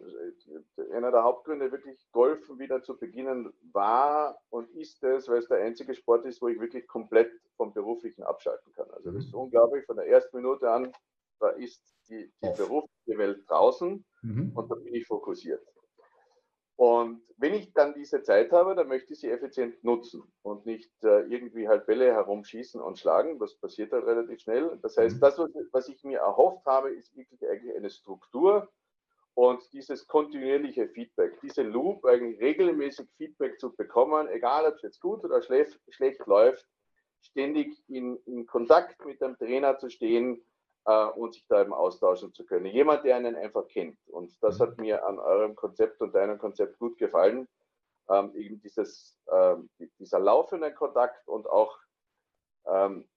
einer 0.93 1.11
der 1.11 1.23
Hauptgründe, 1.23 1.73
wirklich 1.73 2.07
Golfen 2.13 2.59
wieder 2.59 2.83
zu 2.83 2.99
beginnen, 2.99 3.51
war 3.73 4.39
und 4.51 4.69
ist 4.73 5.03
es, 5.03 5.27
weil 5.27 5.39
es 5.39 5.49
der 5.49 5.63
einzige 5.63 5.95
Sport 5.95 6.27
ist, 6.27 6.43
wo 6.43 6.49
ich 6.49 6.61
wirklich 6.61 6.87
komplett 6.87 7.33
vom 7.57 7.73
Beruflichen 7.73 8.25
abschalten 8.25 8.75
kann. 8.75 8.91
Also 8.91 9.11
das 9.11 9.25
ist 9.25 9.33
mhm. 9.33 9.41
unglaublich, 9.41 9.87
von 9.87 9.97
der 9.97 10.07
ersten 10.07 10.37
Minute 10.37 10.71
an, 10.71 10.93
da 11.41 11.49
ist 11.49 11.81
die, 12.11 12.31
die 12.43 12.53
berufliche 12.55 13.17
Welt 13.17 13.43
draußen 13.49 14.05
mhm. 14.21 14.53
und 14.55 14.71
da 14.71 14.75
bin 14.75 14.95
ich 14.95 15.07
fokussiert. 15.07 15.67
Und 16.77 17.23
wenn 17.37 17.55
ich 17.55 17.73
dann 17.75 17.95
diese 17.95 18.23
Zeit 18.23 18.51
habe, 18.51 18.75
dann 18.75 18.89
möchte 18.89 19.13
ich 19.13 19.21
sie 19.21 19.31
effizient 19.31 19.83
nutzen 19.85 20.23
und 20.43 20.65
nicht 20.67 20.91
äh, 21.05 21.21
irgendwie 21.23 21.69
halt 21.69 21.87
Bälle 21.87 22.13
herumschießen 22.13 22.81
und 22.81 22.99
schlagen. 22.99 23.39
Das 23.39 23.55
passiert 23.57 23.93
halt 23.93 24.07
relativ 24.07 24.41
schnell. 24.41 24.79
Das 24.83 24.97
heißt, 24.97 25.17
mhm. 25.17 25.21
das, 25.21 25.39
was 25.71 25.89
ich 25.89 26.03
mir 26.03 26.21
erhofft 26.21 26.65
habe, 26.67 26.91
ist 26.91 27.15
wirklich 27.17 27.47
eigentlich 27.49 27.77
eine 27.77 27.91
Struktur 27.91 28.69
und 29.35 29.63
dieses 29.73 30.07
kontinuierliche 30.07 30.89
Feedback, 30.89 31.41
diese 31.41 31.63
Loop, 31.63 32.05
eigentlich 32.05 32.41
regelmäßig 32.41 33.09
Feedback 33.17 33.59
zu 33.59 33.75
bekommen, 33.75 34.29
egal 34.29 34.67
ob 34.67 34.75
es 34.75 34.83
jetzt 34.83 35.01
gut 35.01 35.25
oder 35.25 35.41
schlecht, 35.43 35.81
schlecht 35.89 36.27
läuft, 36.27 36.67
ständig 37.23 37.83
in, 37.89 38.19
in 38.27 38.47
Kontakt 38.47 39.05
mit 39.07 39.21
dem 39.23 39.37
Trainer 39.39 39.79
zu 39.79 39.89
stehen, 39.89 40.45
äh, 40.85 41.07
und 41.07 41.35
sich 41.35 41.47
da 41.49 41.63
eben 41.63 41.73
austauschen 41.73 42.33
zu 42.33 42.45
können. 42.45 42.67
Jemand, 42.67 43.05
der 43.05 43.17
einen 43.17 43.37
einfach 43.37 43.67
kennt. 43.69 43.99
Und 44.09 44.37
das 44.43 44.61
hat 44.61 44.77
mhm. 44.79 44.85
mir 44.85 45.07
an 45.07 45.19
eurem 45.19 45.55
Konzept 45.55 46.01
und 46.01 46.15
deinem 46.15 46.39
Konzept 46.39 46.79
gut 46.79 46.99
gefallen. 46.99 47.49
Ähm, 48.11 48.35
eben 48.35 48.61
dieses, 48.61 49.19
ähm, 49.33 49.71
dieser 49.99 50.19
laufende 50.19 50.75
Kontakt 50.75 51.29
und 51.29 51.49
auch 51.49 51.79
ähm, 52.67 53.09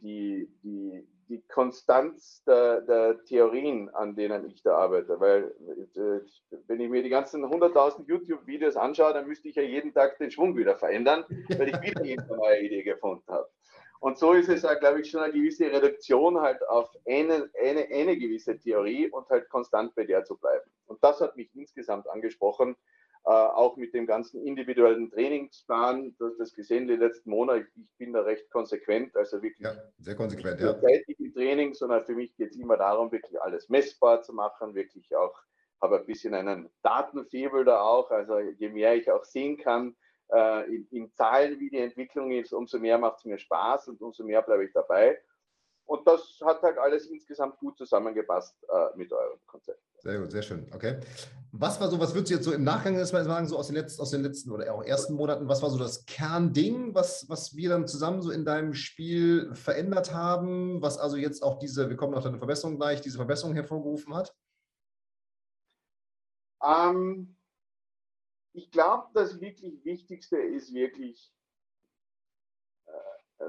die, 0.00 0.48
die, 0.62 1.06
die 1.28 1.42
Konstanz 1.48 2.42
der, 2.44 2.82
der, 2.82 3.24
Theorien, 3.24 3.88
an 3.90 4.14
denen 4.14 4.46
ich 4.46 4.62
da 4.62 4.76
arbeite. 4.76 5.18
Weil 5.18 5.54
äh, 5.94 6.20
wenn 6.66 6.80
ich 6.80 6.88
mir 6.88 7.02
die 7.02 7.08
ganzen 7.08 7.44
100.000 7.44 8.06
YouTube-Videos 8.06 8.76
anschaue, 8.76 9.12
dann 9.12 9.26
müsste 9.26 9.48
ich 9.48 9.56
ja 9.56 9.62
jeden 9.62 9.92
Tag 9.92 10.18
den 10.18 10.30
Schwung 10.30 10.56
wieder 10.56 10.76
verändern, 10.76 11.24
weil 11.58 11.68
ich 11.68 11.80
wieder 11.82 12.00
eine 12.00 12.36
neue 12.36 12.60
Idee 12.60 12.82
gefunden 12.84 13.24
habe. 13.28 13.48
Und 14.00 14.18
so 14.18 14.32
ist 14.32 14.48
es, 14.48 14.62
glaube 14.78 15.00
ich, 15.00 15.10
schon 15.10 15.20
eine 15.20 15.32
gewisse 15.32 15.70
Reduktion 15.70 16.40
halt 16.40 16.66
auf 16.68 16.90
eine, 17.06 17.50
eine, 17.60 17.88
eine 17.90 18.16
gewisse 18.16 18.58
Theorie 18.58 19.08
und 19.10 19.28
halt 19.30 19.48
konstant 19.48 19.94
bei 19.94 20.04
der 20.04 20.24
zu 20.24 20.36
bleiben. 20.36 20.70
Und 20.86 21.02
das 21.02 21.20
hat 21.20 21.36
mich 21.36 21.54
insgesamt 21.54 22.08
angesprochen, 22.08 22.76
äh, 23.24 23.30
auch 23.30 23.76
mit 23.76 23.92
dem 23.92 24.06
ganzen 24.06 24.40
individuellen 24.46 25.10
Trainingsplan. 25.10 26.14
Du 26.16 26.26
hast 26.26 26.38
das 26.38 26.54
gesehen 26.54 26.86
die 26.86 26.94
letzten 26.94 27.30
Monate. 27.30 27.66
Ich 27.74 27.88
bin 27.98 28.12
da 28.12 28.20
recht 28.20 28.48
konsequent, 28.50 29.16
also 29.16 29.42
wirklich. 29.42 29.66
Ja, 29.66 29.74
sehr 29.98 30.14
konsequent, 30.14 30.60
ja. 30.60 30.78
im 31.18 31.34
Training, 31.34 31.74
sondern 31.74 32.04
für 32.04 32.14
mich 32.14 32.36
geht 32.36 32.52
es 32.52 32.56
immer 32.56 32.76
darum, 32.76 33.10
wirklich 33.10 33.40
alles 33.42 33.68
messbar 33.68 34.22
zu 34.22 34.32
machen, 34.32 34.76
wirklich 34.76 35.16
auch, 35.16 35.34
habe 35.82 35.98
ein 35.98 36.06
bisschen 36.06 36.34
einen 36.34 36.70
Datenfebel 36.82 37.64
da 37.64 37.80
auch. 37.80 38.12
Also 38.12 38.38
je 38.38 38.68
mehr 38.68 38.94
ich 38.94 39.10
auch 39.10 39.24
sehen 39.24 39.56
kann, 39.56 39.96
äh, 40.32 40.74
in, 40.74 40.88
in, 40.90 41.12
Zahlen, 41.12 41.58
wie 41.58 41.70
die 41.70 41.78
Entwicklung 41.78 42.30
ist, 42.32 42.52
umso 42.52 42.78
mehr 42.78 42.98
macht 42.98 43.18
es 43.18 43.24
mir 43.24 43.38
Spaß 43.38 43.88
und 43.88 44.00
umso 44.00 44.24
mehr 44.24 44.42
bleibe 44.42 44.64
ich 44.64 44.72
dabei. 44.72 45.18
Und 45.86 46.06
das 46.06 46.40
hat 46.44 46.62
halt 46.62 46.78
alles 46.78 47.06
insgesamt 47.06 47.58
gut 47.58 47.78
zusammengepasst 47.78 48.56
äh, 48.68 48.96
mit 48.96 49.12
eurem 49.12 49.38
Konzept. 49.46 49.80
Sehr 49.98 50.18
gut, 50.18 50.32
sehr 50.32 50.42
schön. 50.42 50.66
Okay. 50.74 50.98
Was 51.52 51.80
war 51.80 51.88
so, 51.88 51.98
was 52.00 52.12
würdest 52.12 52.30
du 52.30 52.34
jetzt 52.34 52.44
so 52.44 52.52
im 52.52 52.64
Nachgang 52.64 53.02
sagen, 53.04 53.46
so 53.46 53.56
aus 53.56 53.68
den, 53.68 53.76
letzten, 53.76 54.02
aus 54.02 54.10
den 54.10 54.22
letzten 54.22 54.50
oder 54.50 54.74
auch 54.74 54.82
ersten 54.82 55.14
Monaten, 55.14 55.48
was 55.48 55.62
war 55.62 55.70
so 55.70 55.78
das 55.78 56.04
Kernding, 56.04 56.94
was, 56.94 57.28
was 57.28 57.56
wir 57.56 57.70
dann 57.70 57.86
zusammen 57.86 58.20
so 58.20 58.32
in 58.32 58.44
deinem 58.44 58.74
Spiel 58.74 59.54
verändert 59.54 60.12
haben, 60.12 60.82
was 60.82 60.98
also 60.98 61.16
jetzt 61.16 61.42
auch 61.42 61.58
diese, 61.58 61.88
wir 61.88 61.96
kommen 61.96 62.14
auf 62.14 62.24
deine 62.24 62.38
Verbesserung 62.38 62.76
gleich, 62.76 63.00
diese 63.00 63.16
Verbesserung 63.16 63.54
hervorgerufen 63.54 64.14
hat? 64.14 64.34
Ähm, 66.62 67.35
ich 68.56 68.70
glaube, 68.70 69.08
das 69.14 69.40
wirklich 69.40 69.84
Wichtigste 69.84 70.38
ist 70.38 70.72
wirklich 70.74 71.32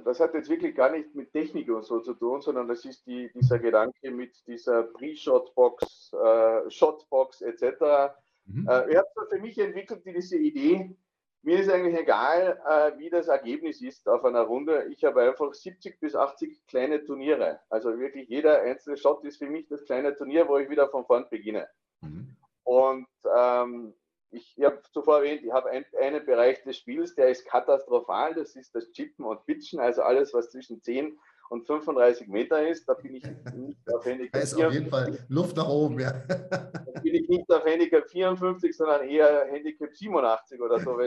das 0.04 0.20
hat 0.20 0.34
jetzt 0.34 0.50
wirklich 0.50 0.76
gar 0.76 0.92
nicht 0.92 1.14
mit 1.16 1.32
Technik 1.32 1.70
und 1.70 1.84
so 1.84 2.00
zu 2.00 2.14
tun, 2.14 2.42
sondern 2.42 2.68
das 2.68 2.86
ist 2.86 3.06
die, 3.06 3.32
dieser 3.34 3.60
Gedanke 3.60 4.12
mit 4.12 4.36
dieser 4.48 4.84
Pre-Shotbox, 4.84 6.14
äh, 6.14 6.70
Shotbox 6.70 7.42
etc. 7.42 8.14
Mhm. 8.46 8.68
Äh, 8.68 8.92
ich 8.92 8.98
habe 8.98 9.08
für 9.30 9.40
mich 9.40 9.58
entwickelt 9.58 10.04
diese 10.06 10.38
Idee, 10.38 10.96
mir 11.44 11.60
ist 11.60 11.70
eigentlich 11.70 11.98
egal, 11.98 12.60
äh, 12.68 13.00
wie 13.00 13.10
das 13.10 13.28
Ergebnis 13.28 13.82
ist 13.82 14.08
auf 14.10 14.26
einer 14.26 14.42
Runde. 14.42 14.88
Ich 14.92 15.04
habe 15.06 15.22
einfach 15.22 15.54
70 15.54 16.00
bis 16.00 16.16
80 16.16 16.68
kleine 16.68 17.04
Turniere. 17.04 17.62
Also 17.70 17.98
wirklich 17.98 18.28
jeder 18.28 18.62
einzelne 18.62 18.98
Shot 18.98 19.24
ist 19.24 19.38
für 19.38 19.50
mich 19.50 19.68
das 19.68 19.86
kleine 19.86 20.16
Turnier, 20.16 20.48
wo 20.48 20.58
ich 20.58 20.70
wieder 20.70 20.90
von 20.90 21.06
vorn 21.06 21.26
beginne. 21.30 21.68
Mhm. 22.02 22.36
Und 22.64 23.08
ähm, 23.34 23.94
ich, 24.38 24.58
ich 24.58 24.64
habe 24.64 24.82
zuvor 24.92 25.18
erwähnt, 25.18 25.44
ich 25.44 25.52
habe 25.52 25.70
ein, 25.70 25.86
einen 26.02 26.26
Bereich 26.26 26.64
des 26.64 26.78
Spiels, 26.78 27.16
der 27.16 27.30
ist 27.30 27.46
katastrophal, 27.46 28.34
das 28.36 28.56
ist 28.56 28.74
das 28.76 28.92
Chippen 28.92 29.26
und 29.26 29.46
Pitchen, 29.46 29.80
also 29.80 30.02
alles, 30.04 30.34
was 30.34 30.50
zwischen 30.50 30.82
10 30.82 31.18
und 31.50 31.66
35 31.66 32.28
Meter 32.28 32.68
ist, 32.68 32.88
da 32.90 32.94
bin 32.94 33.16
ich 33.16 33.24
nicht 33.56 33.94
auf 33.94 34.06
Handicap. 34.06 34.34
Da 34.34 34.40
ist 34.40 34.54
auf 34.62 34.74
jeden 34.74 34.90
Fall 34.90 35.18
Luft 35.30 35.56
nach 35.56 35.70
oben, 35.70 36.00
ja. 36.00 36.12
Da 36.12 37.02
bin 37.02 37.16
ich 37.16 37.30
nicht 37.30 37.50
auf 37.52 37.64
Handicap 37.66 38.10
54, 38.10 38.76
sondern 38.76 39.08
eher 39.08 39.46
Handicap 39.46 39.96
87 39.96 40.60
oder 40.60 40.80
so. 40.80 40.98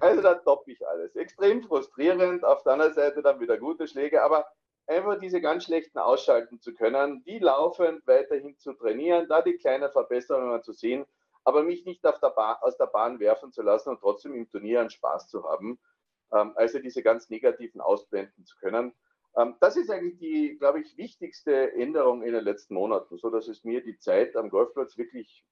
also 0.00 0.22
da 0.22 0.34
toppe 0.34 0.72
ich 0.72 0.86
alles. 0.86 1.16
Extrem 1.16 1.62
frustrierend, 1.62 2.44
auf 2.44 2.62
der 2.62 2.74
anderen 2.74 2.92
Seite 2.94 3.22
dann 3.22 3.40
wieder 3.40 3.56
gute 3.56 3.88
Schläge, 3.88 4.22
aber 4.22 4.46
einfach 4.86 5.18
diese 5.18 5.40
ganz 5.40 5.64
schlechten 5.64 5.98
ausschalten 5.98 6.60
zu 6.60 6.74
können, 6.74 7.22
die 7.24 7.38
laufend 7.38 8.06
weiterhin 8.06 8.56
zu 8.58 8.72
trainieren, 8.74 9.26
da 9.28 9.42
die 9.42 9.56
kleinen 9.56 9.90
Verbesserungen 9.90 10.62
zu 10.62 10.72
sehen, 10.72 11.04
aber 11.44 11.62
mich 11.62 11.84
nicht 11.84 12.04
der 12.04 12.14
aus 12.62 12.76
der 12.76 12.86
Bahn 12.86 13.20
werfen 13.20 13.52
zu 13.52 13.62
lassen 13.62 13.90
und 13.90 14.00
trotzdem 14.00 14.34
im 14.34 14.48
Turnier 14.48 14.80
einen 14.80 14.90
Spaß 14.90 15.28
zu 15.28 15.44
haben, 15.44 15.78
ähm, 16.32 16.52
also 16.56 16.78
diese 16.78 17.02
ganz 17.02 17.30
negativen 17.30 17.80
ausblenden 17.80 18.44
zu 18.44 18.56
können. 18.56 18.92
Ähm, 19.36 19.56
das 19.60 19.76
ist 19.76 19.90
eigentlich 19.90 20.18
die, 20.18 20.56
glaube 20.58 20.80
ich, 20.80 20.96
wichtigste 20.96 21.72
Änderung 21.72 22.22
in 22.22 22.32
den 22.32 22.44
letzten 22.44 22.74
Monaten, 22.74 23.18
so 23.18 23.30
dass 23.30 23.48
es 23.48 23.64
mir 23.64 23.82
die 23.82 23.98
Zeit 23.98 24.36
am 24.36 24.48
Golfplatz 24.48 24.96
wirklich 24.96 25.44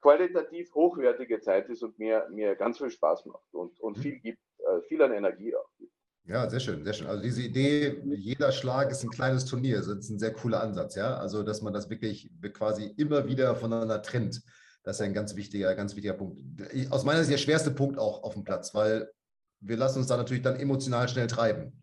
qualitativ 0.00 0.74
hochwertige 0.74 1.40
Zeit 1.40 1.68
ist 1.68 1.82
und 1.82 1.98
mir, 1.98 2.28
mir 2.30 2.54
ganz 2.54 2.78
viel 2.78 2.90
Spaß 2.90 3.26
macht 3.26 3.52
und, 3.52 3.78
und 3.80 3.96
mhm. 3.96 4.02
viel 4.02 4.18
gibt, 4.20 4.42
äh, 4.58 4.80
viel 4.82 5.02
an 5.02 5.12
Energie 5.12 5.54
auch 5.56 5.70
gibt. 5.78 5.87
Ja, 6.28 6.48
sehr 6.50 6.60
schön, 6.60 6.84
sehr 6.84 6.92
schön. 6.92 7.06
Also 7.06 7.22
diese 7.22 7.40
Idee, 7.40 8.02
jeder 8.04 8.52
Schlag 8.52 8.90
ist 8.90 9.02
ein 9.02 9.08
kleines 9.08 9.46
Turnier, 9.46 9.78
das 9.78 9.86
ist 9.86 10.10
ein 10.10 10.18
sehr 10.18 10.34
cooler 10.34 10.62
Ansatz, 10.62 10.94
ja. 10.94 11.16
Also, 11.16 11.42
dass 11.42 11.62
man 11.62 11.72
das 11.72 11.88
wirklich 11.88 12.30
quasi 12.52 12.92
immer 12.98 13.26
wieder 13.26 13.56
voneinander 13.56 14.02
trennt. 14.02 14.42
Das 14.82 14.96
ist 14.96 15.06
ein 15.06 15.14
ganz 15.14 15.36
wichtiger, 15.36 15.74
ganz 15.74 15.96
wichtiger 15.96 16.12
Punkt. 16.12 16.38
Aus 16.90 17.04
meiner 17.04 17.20
Sicht 17.20 17.32
der 17.32 17.38
schwerste 17.38 17.70
Punkt 17.70 17.98
auch 17.98 18.22
auf 18.24 18.34
dem 18.34 18.44
Platz, 18.44 18.74
weil 18.74 19.10
wir 19.60 19.78
lassen 19.78 20.00
uns 20.00 20.08
da 20.08 20.18
natürlich 20.18 20.42
dann 20.42 20.60
emotional 20.60 21.08
schnell 21.08 21.28
treiben. 21.28 21.82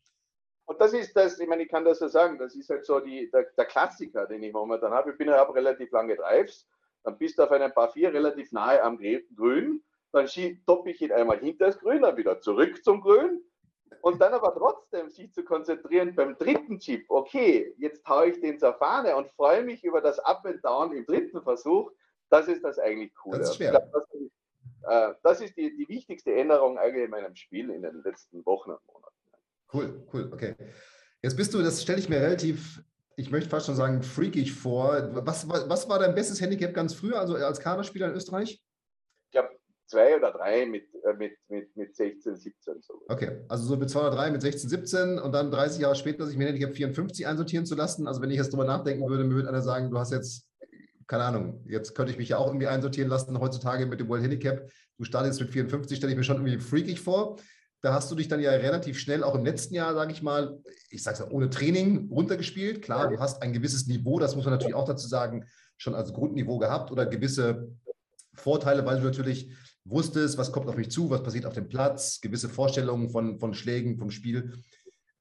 Und 0.66 0.80
das 0.80 0.94
ist 0.94 1.16
das, 1.16 1.40
ich 1.40 1.48
meine, 1.48 1.64
ich 1.64 1.70
kann 1.70 1.84
das 1.84 1.98
so 1.98 2.08
sagen, 2.08 2.38
das 2.38 2.56
ist 2.56 2.70
halt 2.70 2.86
so 2.86 3.00
die, 3.00 3.30
der, 3.32 3.48
der 3.58 3.66
Klassiker, 3.66 4.28
den 4.28 4.44
ich 4.44 4.54
momentan 4.54 4.92
habe. 4.92 5.12
Ich 5.12 5.18
bin 5.18 5.28
ja 5.28 5.38
habe 5.38 5.56
relativ 5.56 5.92
lange 5.92 6.16
Drives, 6.16 6.68
dann 7.04 7.18
bist 7.18 7.40
du 7.40 7.44
auf 7.44 7.52
einem 7.52 7.72
Paar 7.72 7.92
4 7.92 8.14
relativ 8.14 8.52
nahe 8.52 8.82
am 8.84 9.00
Grün, 9.36 9.84
dann 10.12 10.28
toppe 10.68 10.92
ich 10.92 11.02
ihn 11.02 11.12
einmal 11.12 11.40
hinter 11.40 11.68
das 11.68 11.80
Grün, 11.80 12.04
dann 12.04 12.18
wieder 12.18 12.40
zurück 12.42 12.84
zum 12.84 13.02
Grün, 13.02 13.42
und 14.06 14.22
dann 14.22 14.36
aber 14.36 14.54
trotzdem 14.54 15.10
sich 15.10 15.34
zu 15.34 15.44
konzentrieren 15.44 16.14
beim 16.14 16.38
dritten 16.38 16.78
Chip, 16.78 17.06
okay, 17.10 17.74
jetzt 17.80 18.08
haue 18.08 18.28
ich 18.28 18.40
den 18.40 18.60
zur 18.60 18.76
Fahne 18.76 19.16
und 19.16 19.32
freue 19.32 19.64
mich 19.64 19.84
über 19.84 20.00
das 20.00 20.20
Up 20.20 20.46
and 20.46 20.64
Down 20.64 20.96
im 20.96 21.08
dritten 21.08 21.42
Versuch, 21.42 21.92
das 22.30 22.48
ist 22.48 22.64
das 22.64 22.78
eigentlich 22.78 23.12
cool. 23.26 23.40
Das 23.40 23.50
ist, 23.50 23.56
schwer. 23.56 23.72
Glaub, 23.72 23.92
das, 23.92 24.04
ist, 24.14 24.32
äh, 24.84 25.14
das 25.24 25.42
ist 25.42 25.58
die, 25.58 25.76
die 25.76 25.90
wichtigste 25.90 26.36
Änderung 26.36 26.78
eigentlich 26.78 27.06
in 27.06 27.10
meinem 27.10 27.36
Spiel 27.36 27.72
in 27.72 27.82
den 27.82 28.04
letzten 28.04 28.46
Wochen 28.46 28.72
und 28.72 28.80
Monaten. 28.86 29.16
Cool, 29.74 30.08
cool, 30.14 30.30
okay. 30.32 30.56
Jetzt 31.24 31.36
bist 31.36 31.52
du, 31.56 31.64
das 31.64 31.82
stelle 31.82 31.98
ich 31.98 32.08
mir 32.08 32.22
relativ, 32.22 32.84
ich 33.16 33.32
möchte 33.32 33.50
fast 33.50 33.66
schon 33.66 33.76
sagen, 33.76 34.04
freakig 34.04 34.54
vor. 34.54 35.16
Was, 35.26 35.50
was, 35.50 35.68
was 35.68 35.90
war 35.90 35.98
dein 35.98 36.14
bestes 36.14 36.40
Handicap 36.40 36.76
ganz 36.76 36.94
früher, 36.94 37.20
also 37.20 37.38
als 37.38 37.60
Kaderspieler 37.60 38.10
in 38.10 38.14
Österreich? 38.14 38.62
Ich 39.24 39.32
glaube, 39.32 39.50
zwei 39.88 40.16
oder 40.16 40.32
drei 40.32 40.66
mit, 40.66 40.84
äh, 41.04 41.14
mit, 41.14 41.34
mit, 41.48 41.76
mit 41.76 41.96
16, 41.96 42.36
17. 42.36 42.82
So. 42.82 43.02
Okay, 43.08 43.44
also 43.48 43.66
so 43.66 43.78
mit 43.78 43.90
zwei 43.90 44.02
oder 44.02 44.12
drei 44.12 44.32
mit 44.32 44.42
16, 44.42 44.70
17 44.70 45.20
und 45.20 45.32
dann 45.32 45.52
30 45.52 45.82
Jahre 45.82 45.96
später 45.96 46.26
sich 46.26 46.38
mir 46.38 46.48
Handicap 46.48 46.76
54 46.76 47.28
einsortieren 47.28 47.66
zu 47.66 47.76
lassen. 47.76 48.08
Also 48.08 48.22
wenn 48.22 48.32
ich 48.32 48.38
jetzt 48.38 48.52
drüber 48.52 48.66
nachdenken 48.66 49.08
würde, 49.08 49.24
mir 49.24 49.36
würde 49.36 49.50
einer 49.50 49.62
sagen, 49.62 49.92
du 49.92 49.98
hast 49.98 50.12
jetzt, 50.12 50.48
keine 51.08 51.24
Ahnung, 51.24 51.64
jetzt 51.68 51.96
könnte 51.96 52.12
ich 52.12 52.18
mich 52.18 52.30
ja 52.30 52.38
auch 52.38 52.48
irgendwie 52.48 52.68
einsortieren 52.68 53.10
lassen 53.10 53.40
heutzutage 53.40 53.86
mit 53.86 54.00
dem 54.00 54.10
World 54.10 54.24
Handicap. 54.24 54.70
Du 54.98 55.04
startest 55.04 55.40
mit 55.40 55.52
54, 55.52 55.98
stelle 55.98 56.12
ich 56.12 56.18
mir 56.18 56.24
schon 56.24 56.38
irgendwie 56.38 56.60
freakig 56.60 57.02
vor. 57.02 57.38
Da 57.82 57.94
hast 57.94 58.10
du 58.10 58.16
dich 58.16 58.28
dann 58.28 58.40
ja 58.40 58.50
relativ 58.50 58.98
schnell, 58.98 59.24
auch 59.24 59.36
im 59.36 59.46
letzten 59.46 59.76
Jahr, 59.76 59.94
sage 59.94 60.12
ich 60.12 60.24
mal, 60.24 60.60
ich 60.90 61.04
sage 61.04 61.24
es 61.24 61.32
ohne 61.32 61.52
Training 61.52 62.10
runtergespielt. 62.10 62.82
Klar, 62.82 63.10
du 63.10 63.20
hast 63.20 63.44
ein 63.44 63.54
gewisses 63.54 63.86
Niveau, 63.86 64.18
das 64.18 64.36
muss 64.36 64.46
man 64.46 64.56
natürlich 64.56 64.74
auch 64.74 64.88
dazu 64.88 65.08
sagen, 65.08 65.46
schon 65.78 65.94
als 65.94 66.12
Grundniveau 66.12 66.58
gehabt 66.58 66.92
oder 66.92 67.06
gewisse 67.06 67.68
Vorteile, 68.34 68.86
weil 68.86 69.00
du 69.00 69.06
natürlich 69.06 69.52
wusstest, 69.86 70.38
was 70.38 70.52
kommt 70.52 70.68
auf 70.68 70.76
mich 70.76 70.92
zu, 70.92 71.10
was 71.10 71.24
passiert 71.24 71.46
auf 71.46 71.54
dem 71.54 71.70
Platz, 71.70 72.20
gewisse 72.20 72.50
Vorstellungen 72.50 73.10
von, 73.10 73.40
von 73.40 73.54
Schlägen, 73.54 73.98
vom 73.98 74.12
Spiel. 74.12 74.54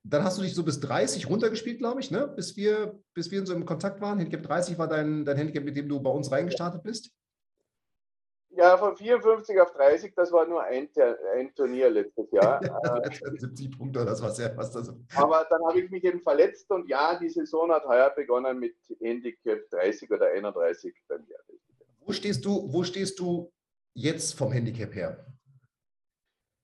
Dann 0.02 0.24
hast 0.24 0.38
du 0.38 0.42
dich 0.42 0.54
so 0.54 0.64
bis 0.64 0.80
30 0.80 1.28
runtergespielt, 1.28 1.78
glaube 1.78 2.00
ich, 2.00 2.10
ne? 2.10 2.26
bis, 2.28 2.56
wir, 2.56 2.98
bis 3.14 3.30
wir 3.30 3.46
so 3.46 3.54
im 3.54 3.64
Kontakt 3.64 4.00
waren. 4.00 4.18
Handicap 4.18 4.42
30 4.42 4.78
war 4.78 4.88
dein, 4.88 5.24
dein 5.24 5.36
Handicap, 5.36 5.64
mit 5.64 5.76
dem 5.76 5.88
du 5.88 6.00
bei 6.00 6.10
uns 6.10 6.30
reingestartet 6.30 6.82
bist? 6.82 7.10
Ja, 8.56 8.78
von 8.78 8.96
54 8.96 9.60
auf 9.60 9.72
30, 9.72 10.14
das 10.14 10.30
war 10.30 10.46
nur 10.46 10.62
ein, 10.62 10.88
ein 11.34 11.52
Turnier 11.54 11.90
letztes 11.90 12.30
Jahr. 12.30 12.60
70 13.36 13.76
Punkte 13.76 14.02
oder 14.02 14.12
was, 14.12 14.38
ja, 14.38 14.56
was 14.56 14.70
das 14.70 14.92
Aber 15.16 15.44
dann 15.50 15.60
habe 15.66 15.80
ich 15.80 15.90
mich 15.90 16.04
eben 16.04 16.20
verletzt 16.20 16.70
und 16.70 16.88
ja, 16.88 17.18
die 17.18 17.30
Saison 17.30 17.72
hat 17.72 17.84
heuer 17.84 18.10
begonnen 18.10 18.60
mit 18.60 18.76
Handicap 19.00 19.68
30 19.70 20.08
oder 20.10 20.28
31 20.28 20.94
bei 21.08 21.18
mir. 21.18 21.36
Wo 22.00 22.12
stehst 22.12 22.44
du, 22.44 22.72
wo 22.72 22.84
stehst 22.84 23.18
du 23.18 23.50
jetzt 23.94 24.36
vom 24.36 24.52
Handicap 24.52 24.94
her? 24.94 25.26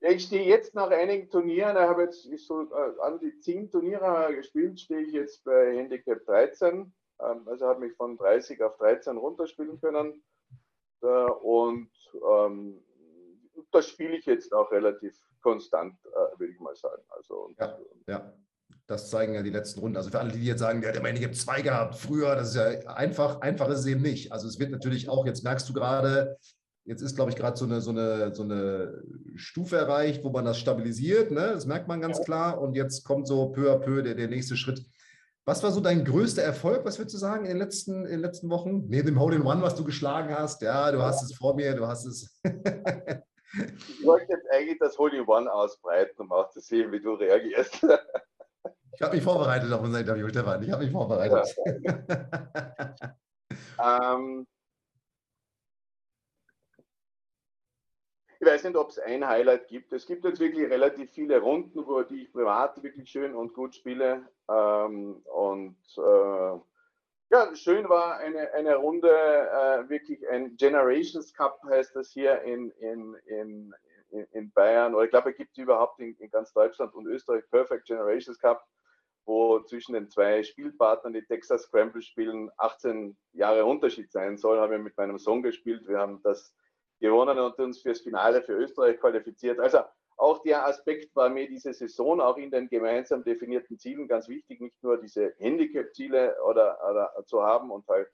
Ja, 0.00 0.10
ich 0.10 0.24
stehe 0.24 0.44
jetzt 0.44 0.74
nach 0.74 0.90
einigen 0.90 1.28
Turnieren, 1.30 1.76
ich 1.76 1.82
habe 1.82 2.02
jetzt 2.02 2.22
so 2.46 2.62
äh, 2.62 3.00
an 3.02 3.18
die 3.20 3.38
10 3.38 3.70
Turniere 3.70 4.34
gespielt, 4.34 4.80
stehe 4.80 5.02
ich 5.02 5.12
jetzt 5.12 5.44
bei 5.44 5.76
Handicap 5.76 6.24
13. 6.24 6.92
Ähm, 7.20 7.48
also 7.48 7.66
habe 7.66 7.80
mich 7.80 7.94
von 7.96 8.16
30 8.16 8.62
auf 8.62 8.76
13 8.78 9.16
runterspielen 9.16 9.80
können. 9.80 10.22
Und 11.02 11.90
ähm, 12.14 12.84
das 13.72 13.88
spiele 13.88 14.16
ich 14.16 14.26
jetzt 14.26 14.52
auch 14.52 14.70
relativ 14.70 15.16
konstant, 15.42 15.94
äh, 16.04 16.38
würde 16.38 16.52
ich 16.52 16.60
mal 16.60 16.76
sagen. 16.76 17.02
Also, 17.08 17.54
ja, 17.58 17.78
ja, 18.06 18.34
das 18.86 19.10
zeigen 19.10 19.34
ja 19.34 19.42
die 19.42 19.50
letzten 19.50 19.80
Runden. 19.80 19.96
Also 19.96 20.10
für 20.10 20.18
alle, 20.18 20.32
die 20.32 20.44
jetzt 20.44 20.60
sagen, 20.60 20.80
der 20.80 20.90
hat 20.90 20.98
immer 20.98 21.08
Handicap 21.08 21.34
2 21.34 21.62
gehabt 21.62 21.96
früher, 21.96 22.34
das 22.36 22.50
ist 22.50 22.56
ja 22.56 22.92
einfach, 22.92 23.40
einfach 23.40 23.68
ist 23.68 23.80
es 23.80 23.86
eben 23.86 24.02
nicht. 24.02 24.32
Also 24.32 24.46
es 24.46 24.58
wird 24.58 24.70
natürlich 24.70 25.08
auch, 25.08 25.26
jetzt 25.26 25.44
merkst 25.44 25.68
du 25.68 25.72
gerade, 25.72 26.38
Jetzt 26.84 27.02
ist, 27.02 27.14
glaube 27.14 27.30
ich, 27.30 27.36
gerade 27.36 27.56
so 27.56 27.66
eine, 27.66 27.80
so, 27.80 27.90
eine, 27.90 28.34
so 28.34 28.42
eine 28.42 29.02
Stufe 29.36 29.76
erreicht, 29.76 30.24
wo 30.24 30.30
man 30.30 30.44
das 30.44 30.58
stabilisiert. 30.58 31.30
Ne? 31.30 31.52
Das 31.52 31.66
merkt 31.66 31.88
man 31.88 32.00
ganz 32.00 32.22
klar. 32.22 32.60
Und 32.60 32.74
jetzt 32.74 33.04
kommt 33.04 33.28
so 33.28 33.50
peu 33.50 33.70
à 33.70 33.78
peu 33.78 34.02
der, 34.02 34.14
der 34.14 34.28
nächste 34.28 34.56
Schritt. 34.56 34.84
Was 35.44 35.62
war 35.62 35.72
so 35.72 35.80
dein 35.80 36.04
größter 36.04 36.42
Erfolg, 36.42 36.84
was 36.84 36.98
würdest 36.98 37.14
du 37.14 37.18
sagen, 37.18 37.44
in 37.44 37.50
den 37.50 37.58
letzten, 37.58 38.04
in 38.04 38.12
den 38.12 38.20
letzten 38.20 38.50
Wochen? 38.50 38.86
Neben 38.88 39.06
dem 39.06 39.20
Hole 39.20 39.36
in 39.36 39.42
One, 39.42 39.62
was 39.62 39.74
du 39.74 39.84
geschlagen 39.84 40.34
hast. 40.34 40.62
Ja, 40.62 40.92
du 40.92 41.02
hast 41.02 41.22
es 41.22 41.34
vor 41.34 41.54
mir, 41.54 41.74
du 41.74 41.86
hast 41.86 42.06
es. 42.06 42.40
ich 42.44 44.06
wollte 44.06 44.26
jetzt 44.28 44.46
eigentlich 44.52 44.78
das 44.78 44.96
Hole 44.98 45.18
in 45.18 45.26
One 45.26 45.52
ausbreiten, 45.52 46.14
um 46.18 46.30
auch 46.30 46.50
zu 46.50 46.60
sehen, 46.60 46.92
wie 46.92 47.00
du 47.00 47.14
reagierst. 47.14 47.74
ich 48.94 49.02
habe 49.02 49.16
mich 49.16 49.24
vorbereitet 49.24 49.72
auf 49.72 49.82
unser 49.82 50.00
Interview, 50.00 50.28
Stefan. 50.28 50.62
Ich 50.62 50.70
habe 50.70 50.84
mich 50.84 50.92
vorbereitet. 50.92 51.54
Ja. 51.82 52.94
ähm, 54.14 54.46
Ich 58.42 58.46
weiß 58.46 58.64
nicht, 58.64 58.76
ob 58.76 58.88
es 58.88 58.98
ein 58.98 59.28
Highlight 59.28 59.68
gibt. 59.68 59.92
Es 59.92 60.06
gibt 60.06 60.24
jetzt 60.24 60.40
wirklich 60.40 60.70
relativ 60.70 61.10
viele 61.10 61.40
Runden, 61.40 61.86
wo 61.86 62.00
die 62.02 62.22
ich 62.22 62.32
privat 62.32 62.82
wirklich 62.82 63.10
schön 63.10 63.34
und 63.34 63.52
gut 63.52 63.74
spiele. 63.74 64.26
Ähm, 64.48 65.16
und 65.26 65.76
äh, 65.98 66.58
ja, 67.32 67.54
schön 67.54 67.86
war 67.90 68.16
eine, 68.16 68.50
eine 68.54 68.76
Runde, 68.76 69.10
äh, 69.10 69.86
wirklich 69.90 70.26
ein 70.30 70.56
Generations 70.56 71.34
Cup 71.34 71.60
heißt 71.68 71.94
das 71.94 72.12
hier 72.12 72.40
in, 72.40 72.70
in, 72.78 73.14
in, 73.26 73.74
in 74.32 74.50
Bayern. 74.52 74.94
Oder 74.94 75.04
ich 75.04 75.10
glaube, 75.10 75.32
es 75.32 75.36
gibt 75.36 75.58
überhaupt 75.58 76.00
in, 76.00 76.16
in 76.16 76.30
ganz 76.30 76.50
Deutschland 76.54 76.94
und 76.94 77.06
Österreich 77.08 77.44
Perfect 77.50 77.84
Generations 77.84 78.38
Cup, 78.38 78.66
wo 79.26 79.60
zwischen 79.60 79.92
den 79.92 80.08
zwei 80.08 80.42
Spielpartnern, 80.42 81.12
die 81.12 81.26
Texas 81.26 81.64
Scramble 81.64 82.00
spielen, 82.00 82.50
18 82.56 83.18
Jahre 83.34 83.66
Unterschied 83.66 84.10
sein 84.10 84.38
soll. 84.38 84.58
Habe 84.58 84.76
ich 84.76 84.82
mit 84.82 84.96
meinem 84.96 85.18
Sohn 85.18 85.42
gespielt. 85.42 85.86
Wir 85.86 85.98
haben 85.98 86.22
das 86.22 86.54
gewonnen 87.00 87.38
und 87.38 87.58
uns 87.58 87.80
fürs 87.80 88.00
Finale 88.00 88.42
für 88.42 88.52
Österreich 88.52 89.00
qualifiziert. 89.00 89.58
Also 89.58 89.80
auch 90.16 90.42
der 90.42 90.66
Aspekt 90.66 91.16
war 91.16 91.30
mir 91.30 91.48
diese 91.48 91.72
Saison 91.72 92.20
auch 92.20 92.36
in 92.36 92.50
den 92.50 92.68
gemeinsam 92.68 93.24
definierten 93.24 93.78
Zielen 93.78 94.06
ganz 94.06 94.28
wichtig, 94.28 94.60
nicht 94.60 94.82
nur 94.82 94.98
diese 94.98 95.34
Handicap-Ziele 95.38 96.36
oder, 96.44 96.78
oder, 96.88 97.24
zu 97.26 97.42
haben 97.42 97.70
und 97.70 97.88
halt 97.88 98.08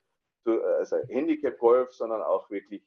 also 0.44 0.98
Handicap-Golf, 1.08 1.92
sondern 1.92 2.22
auch 2.22 2.48
wirklich 2.50 2.86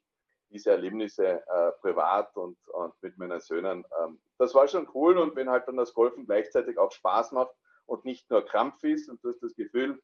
diese 0.50 0.72
Erlebnisse 0.72 1.44
äh, 1.46 1.72
privat 1.82 2.36
und, 2.38 2.58
und 2.70 2.94
mit 3.02 3.18
meinen 3.18 3.42
Söhnen. 3.42 3.86
Ähm, 4.02 4.20
das 4.38 4.56
war 4.56 4.68
schon 4.68 4.88
cool 4.94 5.18
und 5.18 5.36
wenn 5.36 5.50
halt 5.50 5.68
dann 5.68 5.76
das 5.76 5.94
Golfen 5.94 6.26
gleichzeitig 6.26 6.78
auch 6.78 6.92
Spaß 6.92 7.34
macht 7.34 7.54
und 7.86 8.06
nicht 8.06 8.30
nur 8.30 8.46
Krampf 8.46 8.84
ist 8.84 9.10
und 9.10 9.24
du 9.24 9.30
hast 9.30 9.44
das 9.44 9.56
Gefühl, 9.56 10.02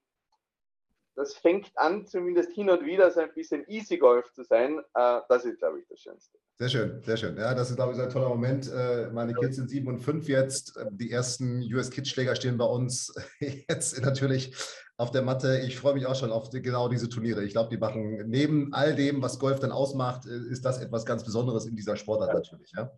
das 1.15 1.33
fängt 1.33 1.71
an, 1.75 2.05
zumindest 2.05 2.51
hin 2.51 2.69
und 2.69 2.85
wieder 2.85 3.09
so 3.11 3.21
ein 3.21 3.33
bisschen 3.33 3.63
Easy 3.67 3.97
Golf 3.97 4.31
zu 4.33 4.43
sein. 4.43 4.79
Äh, 4.93 5.21
das 5.29 5.45
ist, 5.45 5.59
glaube 5.59 5.79
ich, 5.79 5.87
das 5.87 5.99
Schönste. 5.99 6.37
Sehr 6.57 6.69
schön, 6.69 7.01
sehr 7.03 7.17
schön. 7.17 7.37
Ja, 7.37 7.53
das 7.53 7.69
ist, 7.69 7.77
glaube 7.77 7.93
ich, 7.93 7.99
ein 7.99 8.09
toller 8.09 8.29
Moment. 8.29 8.71
Äh, 8.71 9.09
meine 9.11 9.33
Kids 9.33 9.55
sind 9.55 9.69
sieben 9.69 9.87
und 9.87 9.99
fünf 9.99 10.27
jetzt. 10.27 10.77
Ähm, 10.77 10.97
die 10.97 11.11
ersten 11.11 11.61
US 11.73 11.89
Kids 11.89 12.09
Schläger 12.09 12.35
stehen 12.35 12.57
bei 12.57 12.65
uns 12.65 13.13
jetzt 13.39 14.01
natürlich 14.01 14.55
auf 14.97 15.11
der 15.11 15.21
Matte. 15.21 15.59
Ich 15.65 15.77
freue 15.77 15.93
mich 15.93 16.05
auch 16.05 16.15
schon 16.15 16.31
auf 16.31 16.49
genau 16.49 16.89
diese 16.89 17.09
Turniere. 17.09 17.43
Ich 17.43 17.53
glaube, 17.53 17.69
die 17.69 17.77
machen 17.77 18.29
neben 18.29 18.73
all 18.73 18.95
dem, 18.95 19.21
was 19.21 19.39
Golf 19.39 19.59
dann 19.59 19.71
ausmacht, 19.71 20.25
äh, 20.25 20.51
ist 20.51 20.65
das 20.65 20.79
etwas 20.79 21.05
ganz 21.05 21.23
Besonderes 21.23 21.65
in 21.65 21.75
dieser 21.75 21.95
Sportart 21.95 22.29
ja. 22.29 22.35
natürlich. 22.35 22.71
Ja. 22.75 22.91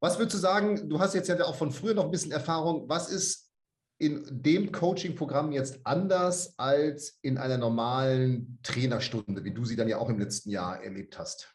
Was 0.00 0.18
würdest 0.18 0.34
du 0.34 0.38
sagen? 0.38 0.88
Du 0.88 0.98
hast 0.98 1.14
jetzt 1.14 1.28
ja 1.28 1.42
auch 1.44 1.56
von 1.56 1.70
früher 1.70 1.94
noch 1.94 2.04
ein 2.04 2.10
bisschen 2.10 2.32
Erfahrung. 2.32 2.88
Was 2.88 3.10
ist 3.10 3.49
in 4.00 4.24
dem 4.30 4.72
Coaching-Programm 4.72 5.52
jetzt 5.52 5.80
anders 5.84 6.58
als 6.58 7.18
in 7.20 7.36
einer 7.36 7.58
normalen 7.58 8.58
Trainerstunde, 8.62 9.44
wie 9.44 9.52
du 9.52 9.66
sie 9.66 9.76
dann 9.76 9.88
ja 9.88 9.98
auch 9.98 10.08
im 10.08 10.18
letzten 10.18 10.48
Jahr 10.48 10.82
erlebt 10.82 11.18
hast? 11.18 11.54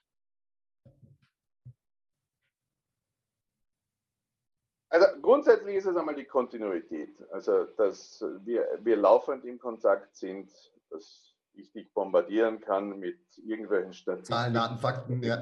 Also 4.90 5.08
grundsätzlich 5.24 5.76
ist 5.78 5.88
es 5.88 5.98
einmal 5.98 6.16
die 6.16 6.26
Kontinuität. 6.26 7.20
Also, 7.32 7.66
dass 7.78 8.24
wir, 8.44 8.80
wir 8.80 8.96
laufend 8.96 9.44
im 9.44 9.58
Kontakt 9.58 10.16
sind, 10.16 10.52
dass 10.92 11.34
ich 11.54 11.72
dich 11.72 11.92
bombardieren 11.94 12.62
kann 12.62 13.00
mit 13.00 13.20
irgendwelchen 13.44 13.94
Statistiken. 13.94 14.38
Zahlen, 14.38 14.54
Daten, 14.54 14.78
Fakten, 14.78 15.24
ja. 15.24 15.40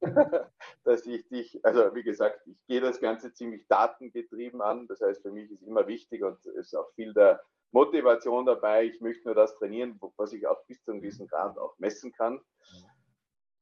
dass 0.84 1.06
ich 1.06 1.28
dich, 1.28 1.64
also 1.64 1.94
wie 1.94 2.02
gesagt, 2.02 2.40
ich 2.46 2.56
gehe 2.66 2.80
das 2.80 3.00
Ganze 3.00 3.32
ziemlich 3.32 3.66
datengetrieben 3.68 4.60
an. 4.60 4.86
Das 4.88 5.00
heißt, 5.00 5.22
für 5.22 5.30
mich 5.30 5.50
ist 5.50 5.62
immer 5.62 5.86
wichtig 5.86 6.22
und 6.22 6.38
es 6.38 6.46
ist 6.46 6.74
auch 6.74 6.90
viel 6.94 7.12
der 7.14 7.42
Motivation 7.72 8.46
dabei. 8.46 8.84
Ich 8.84 9.00
möchte 9.00 9.24
nur 9.26 9.34
das 9.34 9.56
trainieren, 9.56 10.00
was 10.16 10.32
ich 10.32 10.46
auch 10.46 10.64
bis 10.66 10.82
zu 10.82 10.92
einem 10.92 11.00
gewissen 11.00 11.28
Grad 11.28 11.58
auch 11.58 11.78
messen 11.78 12.12
kann. 12.12 12.40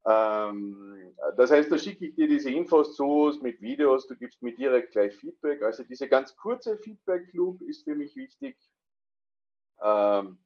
Ähm, 0.07 1.15
das 1.37 1.51
heißt, 1.51 1.71
da 1.71 1.79
schicke 1.79 2.07
ich 2.07 2.15
dir 2.15 2.29
diese 2.29 2.51
Infos 2.51 2.95
zu 2.95 3.33
mit 3.43 3.61
Videos, 3.61 4.07
du 4.07 4.17
gibst 4.17 4.41
mir 4.41 4.55
direkt 4.55 4.93
gleich 4.93 5.17
Feedback. 5.17 5.63
Also 5.63 5.83
diese 5.83 6.09
ganz 6.09 6.37
kurze 6.37 6.79
Feedback-Loop 6.79 7.61
ist 7.63 7.83
für 7.85 7.97
mich 7.97 8.15
wichtig. 8.15 8.57
Ähm, 9.83 10.39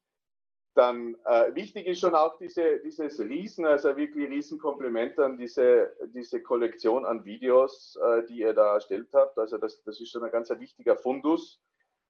dann 0.75 1.17
äh, 1.25 1.55
wichtig 1.55 1.87
ist 1.87 2.01
schon 2.01 2.15
auch 2.15 2.39
diese, 2.39 2.79
dieses 2.81 3.19
Riesen, 3.19 3.67
also 3.67 3.97
wirklich 3.97 4.31
Riesenkompliment 4.31 5.19
an 5.19 5.37
diese, 5.37 5.93
diese 6.15 6.41
Kollektion 6.43 7.05
an 7.05 7.25
Videos, 7.25 7.99
äh, 8.03 8.25
die 8.27 8.39
ihr 8.41 8.55
da 8.55 8.75
erstellt 8.75 9.09
habt. 9.13 9.37
Also 9.39 9.59
das, 9.59 9.83
das 9.83 10.01
ist 10.01 10.11
schon 10.11 10.23
ein 10.23 10.31
ganz 10.31 10.51
ein 10.51 10.61
wichtiger 10.61 10.97
Fundus. 10.97 11.61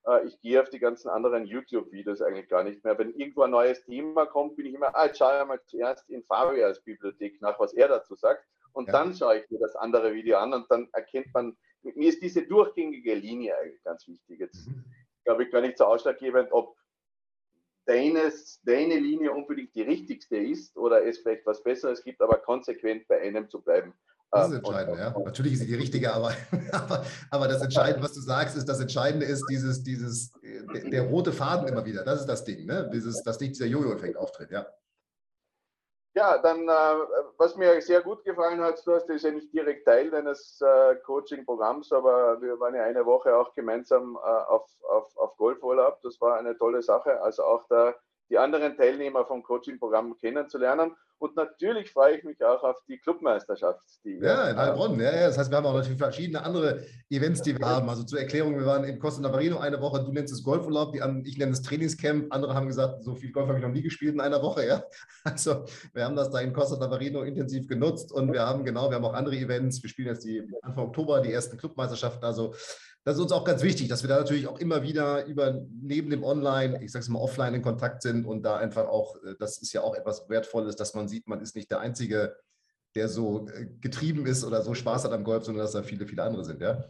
Äh, 0.07 0.27
ich 0.27 0.39
gehe 0.41 0.61
auf 0.61 0.69
die 0.69 0.79
ganzen 0.79 1.09
anderen 1.09 1.47
YouTube-Videos 1.47 2.21
eigentlich 2.21 2.49
gar 2.49 2.63
nicht 2.63 2.85
mehr. 2.85 2.99
Wenn 2.99 3.15
irgendwo 3.15 3.43
ein 3.43 3.51
neues 3.51 3.83
Thema 3.85 4.27
kommt, 4.27 4.57
bin 4.57 4.67
ich 4.67 4.75
immer, 4.75 4.95
ah, 4.95 5.07
jetzt 5.07 5.19
schaue 5.19 5.41
ich 5.41 5.47
mal 5.47 5.61
zuerst 5.65 6.09
in 6.11 6.23
Fabias 6.25 6.83
Bibliothek 6.83 7.41
nach, 7.41 7.59
was 7.59 7.73
er 7.73 7.89
dazu 7.89 8.15
sagt. 8.15 8.45
Und 8.73 8.87
ja. 8.87 8.93
dann 8.93 9.15
schaue 9.15 9.39
ich 9.39 9.51
mir 9.51 9.59
das 9.59 9.75
andere 9.77 10.13
Video 10.13 10.39
an 10.39 10.53
und 10.53 10.71
dann 10.71 10.89
erkennt 10.93 11.33
man, 11.35 11.57
mir 11.83 12.09
ist 12.09 12.23
diese 12.23 12.43
durchgängige 12.43 13.15
Linie 13.15 13.57
eigentlich 13.57 13.83
ganz 13.83 14.07
wichtig. 14.07 14.39
Jetzt 14.39 14.69
mhm. 14.69 14.85
glaube 15.25 15.45
ich 15.45 15.51
gar 15.51 15.63
nicht 15.63 15.79
so 15.79 15.85
ausschlaggebend, 15.85 16.53
ob 16.53 16.77
deines, 17.91 18.61
deine 18.63 18.99
Linie 18.99 19.33
unbedingt 19.33 19.75
die 19.75 19.83
richtigste 19.83 20.37
ist 20.37 20.77
oder 20.77 21.05
es 21.05 21.19
vielleicht 21.19 21.45
was 21.45 21.63
Besseres 21.63 22.05
gibt, 22.05 22.23
aber 22.23 22.39
konsequent 22.39 23.07
bei 23.09 23.21
einem 23.21 23.49
zu 23.49 23.61
bleiben. 23.61 23.93
Das 24.31 24.47
ist 24.47 24.53
ähm, 24.53 24.59
entscheidend, 24.59 24.99
ja. 24.99 25.19
Natürlich 25.19 25.55
ist 25.55 25.61
sie 25.61 25.67
die 25.67 25.75
richtige, 25.75 26.13
aber, 26.13 26.33
aber, 26.73 27.05
aber 27.31 27.49
das 27.49 27.63
Entscheidende, 27.63 28.05
was 28.05 28.15
du 28.15 28.21
sagst, 28.21 28.57
ist, 28.57 28.69
das 28.69 28.79
Entscheidende 28.79 29.27
ist 29.27 29.45
dieses, 29.51 29.83
dieses, 29.83 30.33
der, 30.73 30.89
der 30.89 31.03
rote 31.03 31.33
Faden 31.33 31.67
immer 31.67 31.85
wieder. 31.85 32.05
Das 32.05 32.21
ist 32.21 32.27
das 32.27 32.45
Ding, 32.45 32.65
ne? 32.65 32.89
Dieses, 32.93 33.25
dass 33.25 33.41
nicht 33.41 33.57
dieser 33.57 33.67
Jojo-Effekt 33.67 34.17
auftritt, 34.17 34.53
ja. 34.53 34.67
Ja, 36.15 36.39
dann, 36.39 36.69
äh, 36.69 36.95
was 37.39 37.55
mir 37.57 37.81
sehr 37.81 38.03
gut 38.03 38.25
gefallen 38.25 38.61
hat, 38.61 38.85
du 38.85 38.95
hast 38.95 39.07
das 39.09 39.23
ja 39.23 39.31
nicht 39.31 39.53
direkt 39.53 39.85
Teil 39.87 40.11
deines 40.11 40.61
äh, 40.61 40.97
Coaching-Programms, 41.07 41.93
aber 41.93 42.41
wir 42.43 42.59
waren 42.59 42.75
ja 42.75 42.83
eine 42.83 43.07
Woche 43.07 43.37
auch 43.37 43.55
gemeinsam 43.55 44.17
äh, 44.17 44.27
auf, 44.29 44.69
auf, 44.89 45.17
auf 45.17 45.37
Golfurlaub. 45.37 46.01
Das 46.03 46.21
war 46.21 46.37
eine 46.37 46.59
tolle 46.59 46.83
Sache. 46.83 47.21
Also 47.23 47.45
auch 47.45 47.65
da 47.69 47.95
die 48.31 48.39
anderen 48.39 48.77
Teilnehmer 48.77 49.25
vom 49.27 49.43
Coaching-Programm 49.43 50.17
kennenzulernen. 50.19 50.93
Und 51.19 51.37
natürlich 51.37 51.93
freue 51.93 52.17
ich 52.17 52.25
mich 52.25 52.43
auch 52.43 52.63
auf 52.63 52.79
die 52.89 52.97
Clubmeisterschaft. 52.97 53.83
Die 54.05 54.19
ja, 54.23 54.51
in 54.51 54.57
Heilbronn. 54.57 54.99
Ja, 54.99 55.15
ja, 55.15 55.27
das 55.27 55.37
heißt, 55.37 55.51
wir 55.51 55.59
haben 55.59 55.67
auch 55.67 55.75
natürlich 55.75 55.99
verschiedene 55.99 56.43
andere 56.43 56.83
Events, 57.11 57.43
die 57.43 57.59
wir 57.59 57.67
haben. 57.67 57.91
Also 57.91 58.05
zur 58.05 58.21
Erklärung, 58.21 58.57
wir 58.57 58.65
waren 58.65 58.85
in 58.85 58.99
Costa 58.99 59.21
Navarino 59.21 59.59
eine 59.59 59.83
Woche, 59.83 60.03
du 60.03 60.13
nennst 60.13 60.33
es 60.33 60.43
Golfurlaub, 60.43 60.93
die, 60.93 61.03
ich 61.29 61.37
nenne 61.37 61.53
es 61.53 61.61
Trainingscamp. 61.61 62.33
Andere 62.33 62.55
haben 62.55 62.69
gesagt, 62.69 63.03
so 63.03 63.15
viel 63.15 63.33
Golf 63.33 63.49
habe 63.49 63.59
ich 63.59 63.65
noch 63.65 63.73
nie 63.73 63.83
gespielt 63.83 64.15
in 64.15 64.21
einer 64.21 64.41
Woche. 64.43 64.67
Ja? 64.67 64.83
Also 65.23 65.67
wir 65.93 66.07
haben 66.07 66.17
das 66.17 66.31
da 66.31 66.41
in 66.41 66.55
Costa 66.55 66.79
Navarino 66.79 67.23
intensiv 67.23 67.69
genutzt 67.69 68.11
und 68.11 68.33
wir 68.33 68.41
haben 68.41 68.65
genau, 68.65 68.89
wir 68.89 68.97
haben 68.97 69.05
auch 69.05 69.13
andere 69.13 69.37
Events. 69.37 69.83
Wir 69.83 69.91
spielen 69.91 70.09
jetzt 70.09 70.25
die 70.25 70.43
Anfang 70.63 70.87
Oktober 70.87 71.21
die 71.21 71.31
ersten 71.31 71.59
Clubmeisterschaften. 71.59 72.25
Also 72.25 72.55
das 73.05 73.17
ist 73.17 73.23
uns 73.23 73.33
auch 73.33 73.45
ganz 73.45 73.63
wichtig, 73.63 73.89
dass 73.89 74.03
wir 74.03 74.09
da 74.09 74.19
natürlich 74.19 74.47
auch 74.47 74.59
immer 74.59 74.83
wieder 74.83 75.25
über 75.25 75.63
neben 75.81 76.11
dem 76.11 76.23
Online, 76.23 76.83
ich 76.83 76.93
sage 76.93 77.03
es 77.03 77.09
mal 77.09 77.19
offline 77.19 77.55
in 77.55 77.63
Kontakt 77.63 78.03
sind 78.03 78.27
und 78.27 78.43
da 78.43 78.57
einfach 78.57 78.89
auch, 78.89 79.17
äh, 79.25 79.35
das 79.39 79.59
ist 79.59 79.73
ja 79.73 79.83
auch 79.83 79.95
etwas 79.95 80.29
Wertvolles, 80.29 80.77
dass 80.77 80.95
man 80.95 81.09
sieht, 81.09 81.27
man 81.27 81.41
ist 81.41 81.57
nicht 81.57 81.71
der 81.71 81.81
Einzige, 81.81 82.37
der 82.95 83.09
so 83.09 83.49
äh, 83.49 83.67
getrieben 83.81 84.27
ist 84.27 84.45
oder 84.45 84.63
so 84.63 84.75
Spaß 84.75 85.05
hat 85.05 85.13
am 85.13 85.25
Golf, 85.25 85.45
sondern 85.45 85.65
dass 85.65 85.73
da 85.73 85.83
viele, 85.83 86.07
viele 86.07 86.23
andere 86.23 86.45
sind. 86.45 86.61
Ja? 86.61 86.85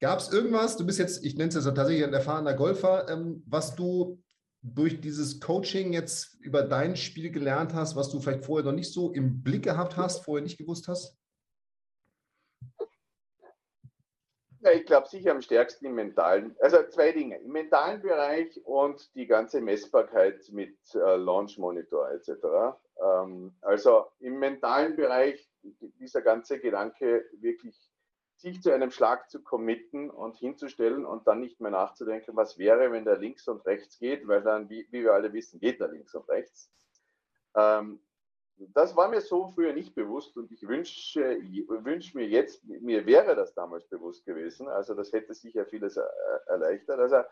Gab 0.00 0.18
es 0.18 0.32
irgendwas, 0.32 0.76
du 0.76 0.84
bist 0.84 0.98
jetzt, 0.98 1.24
ich 1.24 1.36
nenne 1.36 1.50
es 1.50 1.54
jetzt 1.54 1.64
tatsächlich 1.64 2.04
ein 2.04 2.12
erfahrener 2.12 2.54
Golfer, 2.54 3.08
ähm, 3.08 3.44
was 3.46 3.76
du 3.76 4.20
durch 4.62 5.00
dieses 5.00 5.40
Coaching 5.40 5.92
jetzt 5.92 6.34
über 6.40 6.62
dein 6.62 6.96
Spiel 6.96 7.30
gelernt 7.30 7.74
hast, 7.74 7.94
was 7.94 8.10
du 8.10 8.20
vielleicht 8.20 8.44
vorher 8.44 8.64
noch 8.64 8.76
nicht 8.76 8.92
so 8.92 9.12
im 9.12 9.42
Blick 9.42 9.64
gehabt 9.64 9.96
hast, 9.96 10.24
vorher 10.24 10.42
nicht 10.42 10.58
gewusst 10.58 10.88
hast? 10.88 11.16
Ja, 14.64 14.70
ich 14.70 14.86
glaube 14.86 15.08
sicher 15.08 15.32
am 15.32 15.42
stärksten 15.42 15.86
im 15.86 15.96
mentalen, 15.96 16.54
also 16.60 16.84
zwei 16.88 17.10
Dinge, 17.10 17.36
im 17.38 17.50
mentalen 17.50 18.00
Bereich 18.00 18.64
und 18.64 19.12
die 19.16 19.26
ganze 19.26 19.60
Messbarkeit 19.60 20.48
mit 20.52 20.76
äh, 20.94 21.16
Launch 21.16 21.58
Monitor 21.58 22.08
etc. 22.12 22.76
Ähm, 23.02 23.56
also 23.60 24.06
im 24.20 24.38
mentalen 24.38 24.94
Bereich 24.94 25.50
dieser 25.98 26.22
ganze 26.22 26.60
Gedanke 26.60 27.28
wirklich 27.40 27.76
sich 28.36 28.62
zu 28.62 28.72
einem 28.72 28.92
Schlag 28.92 29.28
zu 29.28 29.42
committen 29.42 30.10
und 30.10 30.36
hinzustellen 30.36 31.06
und 31.06 31.26
dann 31.26 31.40
nicht 31.40 31.60
mehr 31.60 31.72
nachzudenken, 31.72 32.36
was 32.36 32.56
wäre, 32.56 32.92
wenn 32.92 33.04
der 33.04 33.18
links 33.18 33.48
und 33.48 33.66
rechts 33.66 33.98
geht, 33.98 34.28
weil 34.28 34.42
dann, 34.42 34.70
wie, 34.70 34.86
wie 34.92 35.02
wir 35.02 35.12
alle 35.12 35.32
wissen, 35.32 35.58
geht 35.58 35.80
der 35.80 35.88
links 35.88 36.14
und 36.14 36.28
rechts. 36.28 36.70
Ähm, 37.56 37.98
das 38.56 38.94
war 38.96 39.08
mir 39.08 39.20
so 39.20 39.48
früher 39.48 39.72
nicht 39.72 39.94
bewusst 39.94 40.36
und 40.36 40.50
ich 40.52 40.66
wünsche, 40.66 41.38
wünsche 41.68 42.16
mir 42.16 42.26
jetzt, 42.26 42.64
mir 42.64 43.06
wäre 43.06 43.34
das 43.34 43.54
damals 43.54 43.86
bewusst 43.86 44.24
gewesen. 44.24 44.68
Also 44.68 44.94
das 44.94 45.12
hätte 45.12 45.34
sicher 45.34 45.66
vieles 45.66 45.98
erleichtert. 46.46 47.00
Also 47.00 47.22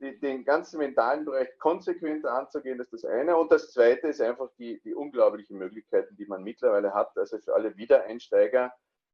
den 0.00 0.44
ganzen 0.44 0.78
mentalen 0.78 1.24
Bereich 1.24 1.56
konsequent 1.58 2.26
anzugehen, 2.26 2.80
ist 2.80 2.92
das 2.92 3.04
eine. 3.04 3.36
Und 3.36 3.52
das 3.52 3.72
zweite 3.72 4.08
ist 4.08 4.20
einfach 4.20 4.50
die, 4.58 4.80
die 4.82 4.94
unglaublichen 4.94 5.58
Möglichkeiten, 5.58 6.16
die 6.16 6.26
man 6.26 6.42
mittlerweile 6.42 6.92
hat. 6.92 7.16
Also 7.16 7.38
für 7.38 7.54
alle 7.54 7.76
Wiedereinsteiger, 7.76 8.72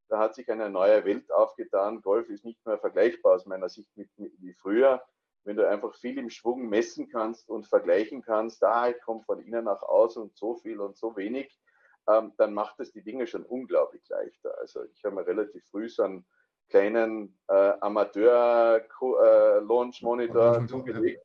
da 0.08 0.18
hat 0.18 0.34
sich 0.34 0.50
eine 0.50 0.70
neue 0.70 1.04
Welt 1.04 1.30
aufgetan. 1.30 2.00
Golf 2.00 2.30
ist 2.30 2.44
nicht 2.44 2.64
mehr 2.64 2.78
vergleichbar 2.78 3.34
aus 3.34 3.44
meiner 3.44 3.68
Sicht 3.68 3.94
mit, 3.96 4.08
mit 4.18 4.32
wie 4.40 4.54
früher. 4.54 5.02
Wenn 5.48 5.56
du 5.56 5.66
einfach 5.66 5.94
viel 5.94 6.18
im 6.18 6.28
Schwung 6.28 6.68
messen 6.68 7.08
kannst 7.08 7.48
und 7.48 7.66
vergleichen 7.66 8.20
kannst, 8.20 8.62
da 8.62 8.90
ich 8.90 9.00
komme 9.00 9.22
von 9.22 9.40
innen 9.40 9.64
nach 9.64 9.80
außen 9.80 10.24
und 10.24 10.36
so 10.36 10.56
viel 10.56 10.78
und 10.78 10.98
so 10.98 11.16
wenig, 11.16 11.58
ähm, 12.06 12.34
dann 12.36 12.52
macht 12.52 12.78
das 12.78 12.92
die 12.92 13.00
Dinge 13.00 13.26
schon 13.26 13.46
unglaublich 13.46 14.06
leichter. 14.10 14.54
Also 14.58 14.84
ich 14.84 15.02
habe 15.02 15.14
mir 15.14 15.26
relativ 15.26 15.64
früh 15.70 15.88
so 15.88 16.02
einen 16.02 16.26
kleinen 16.68 17.40
äh, 17.48 17.72
Amateur-Launch-Monitor 17.80 20.66
zugelegt. 20.66 21.24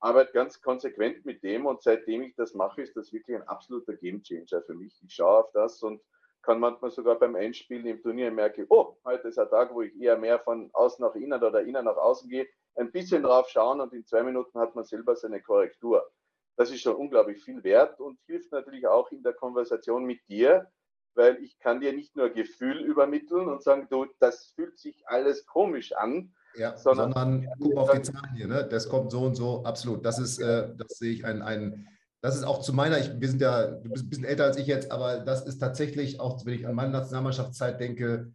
Arbeite 0.00 0.32
ganz 0.32 0.60
konsequent 0.60 1.24
mit 1.24 1.44
dem 1.44 1.66
und 1.66 1.80
seitdem 1.80 2.24
ich 2.24 2.34
das 2.34 2.54
mache, 2.54 2.82
ist 2.82 2.96
das 2.96 3.12
wirklich 3.12 3.36
ein 3.36 3.46
absoluter 3.46 3.94
Gamechanger 3.94 4.62
für 4.62 4.74
mich. 4.74 5.00
Ich 5.06 5.14
schaue 5.14 5.44
auf 5.44 5.52
das 5.52 5.80
und 5.80 6.02
kann 6.42 6.58
manchmal 6.58 6.90
sogar 6.90 7.20
beim 7.20 7.36
Einspielen 7.36 7.86
im 7.86 8.02
Turnier 8.02 8.32
merke, 8.32 8.66
oh, 8.68 8.96
heute 9.04 9.28
ist 9.28 9.38
ein 9.38 9.48
Tag, 9.48 9.72
wo 9.72 9.82
ich 9.82 9.94
eher 9.94 10.18
mehr 10.18 10.40
von 10.40 10.70
außen 10.72 11.04
nach 11.04 11.14
innen 11.14 11.40
oder 11.40 11.62
innen 11.62 11.84
nach 11.84 11.96
außen 11.96 12.28
gehe, 12.28 12.48
ein 12.76 12.92
bisschen 12.92 13.22
drauf 13.22 13.48
schauen 13.48 13.80
und 13.80 13.92
in 13.92 14.04
zwei 14.04 14.22
Minuten 14.22 14.58
hat 14.58 14.74
man 14.74 14.84
selber 14.84 15.16
seine 15.16 15.40
Korrektur. 15.40 16.10
Das 16.56 16.70
ist 16.70 16.82
schon 16.82 16.96
unglaublich 16.96 17.42
viel 17.42 17.62
wert 17.64 18.00
und 18.00 18.18
hilft 18.26 18.52
natürlich 18.52 18.86
auch 18.86 19.10
in 19.10 19.22
der 19.22 19.32
Konversation 19.32 20.04
mit 20.04 20.20
dir, 20.28 20.70
weil 21.14 21.42
ich 21.42 21.58
kann 21.58 21.80
dir 21.80 21.92
nicht 21.92 22.16
nur 22.16 22.30
Gefühl 22.30 22.80
übermitteln 22.80 23.48
und 23.48 23.62
sagen, 23.62 23.86
du, 23.90 24.06
das 24.20 24.52
fühlt 24.54 24.78
sich 24.78 25.02
alles 25.06 25.46
komisch 25.46 25.92
an, 25.92 26.32
ja, 26.56 26.76
sondern, 26.76 27.12
sondern 27.12 27.48
guck 27.60 27.74
mal 27.74 27.80
auf 27.82 27.90
die 27.92 28.02
Zahlen 28.02 28.34
hier, 28.36 28.46
ne? 28.46 28.68
das 28.68 28.88
kommt 28.88 29.10
so 29.10 29.22
und 29.22 29.34
so, 29.34 29.64
absolut. 29.64 30.04
Das 30.04 30.18
ist, 30.18 30.38
äh, 30.38 30.72
das 30.76 30.98
sehe 30.98 31.12
ich 31.12 31.24
ein, 31.24 31.42
ein, 31.42 31.88
das 32.20 32.36
ist 32.36 32.44
auch 32.44 32.60
zu 32.60 32.72
meiner, 32.72 32.98
ich, 32.98 33.20
wir 33.20 33.28
sind 33.28 33.40
ja, 33.40 33.66
du 33.66 33.90
bist 33.90 34.06
ein 34.06 34.10
bisschen 34.10 34.24
älter 34.24 34.44
als 34.44 34.56
ich 34.56 34.66
jetzt, 34.66 34.92
aber 34.92 35.18
das 35.18 35.46
ist 35.46 35.58
tatsächlich 35.58 36.20
auch, 36.20 36.44
wenn 36.46 36.54
ich 36.54 36.66
an 36.66 36.74
meine 36.74 36.92
Nationalmannschaftszeit 36.92 37.80
denke, 37.80 38.32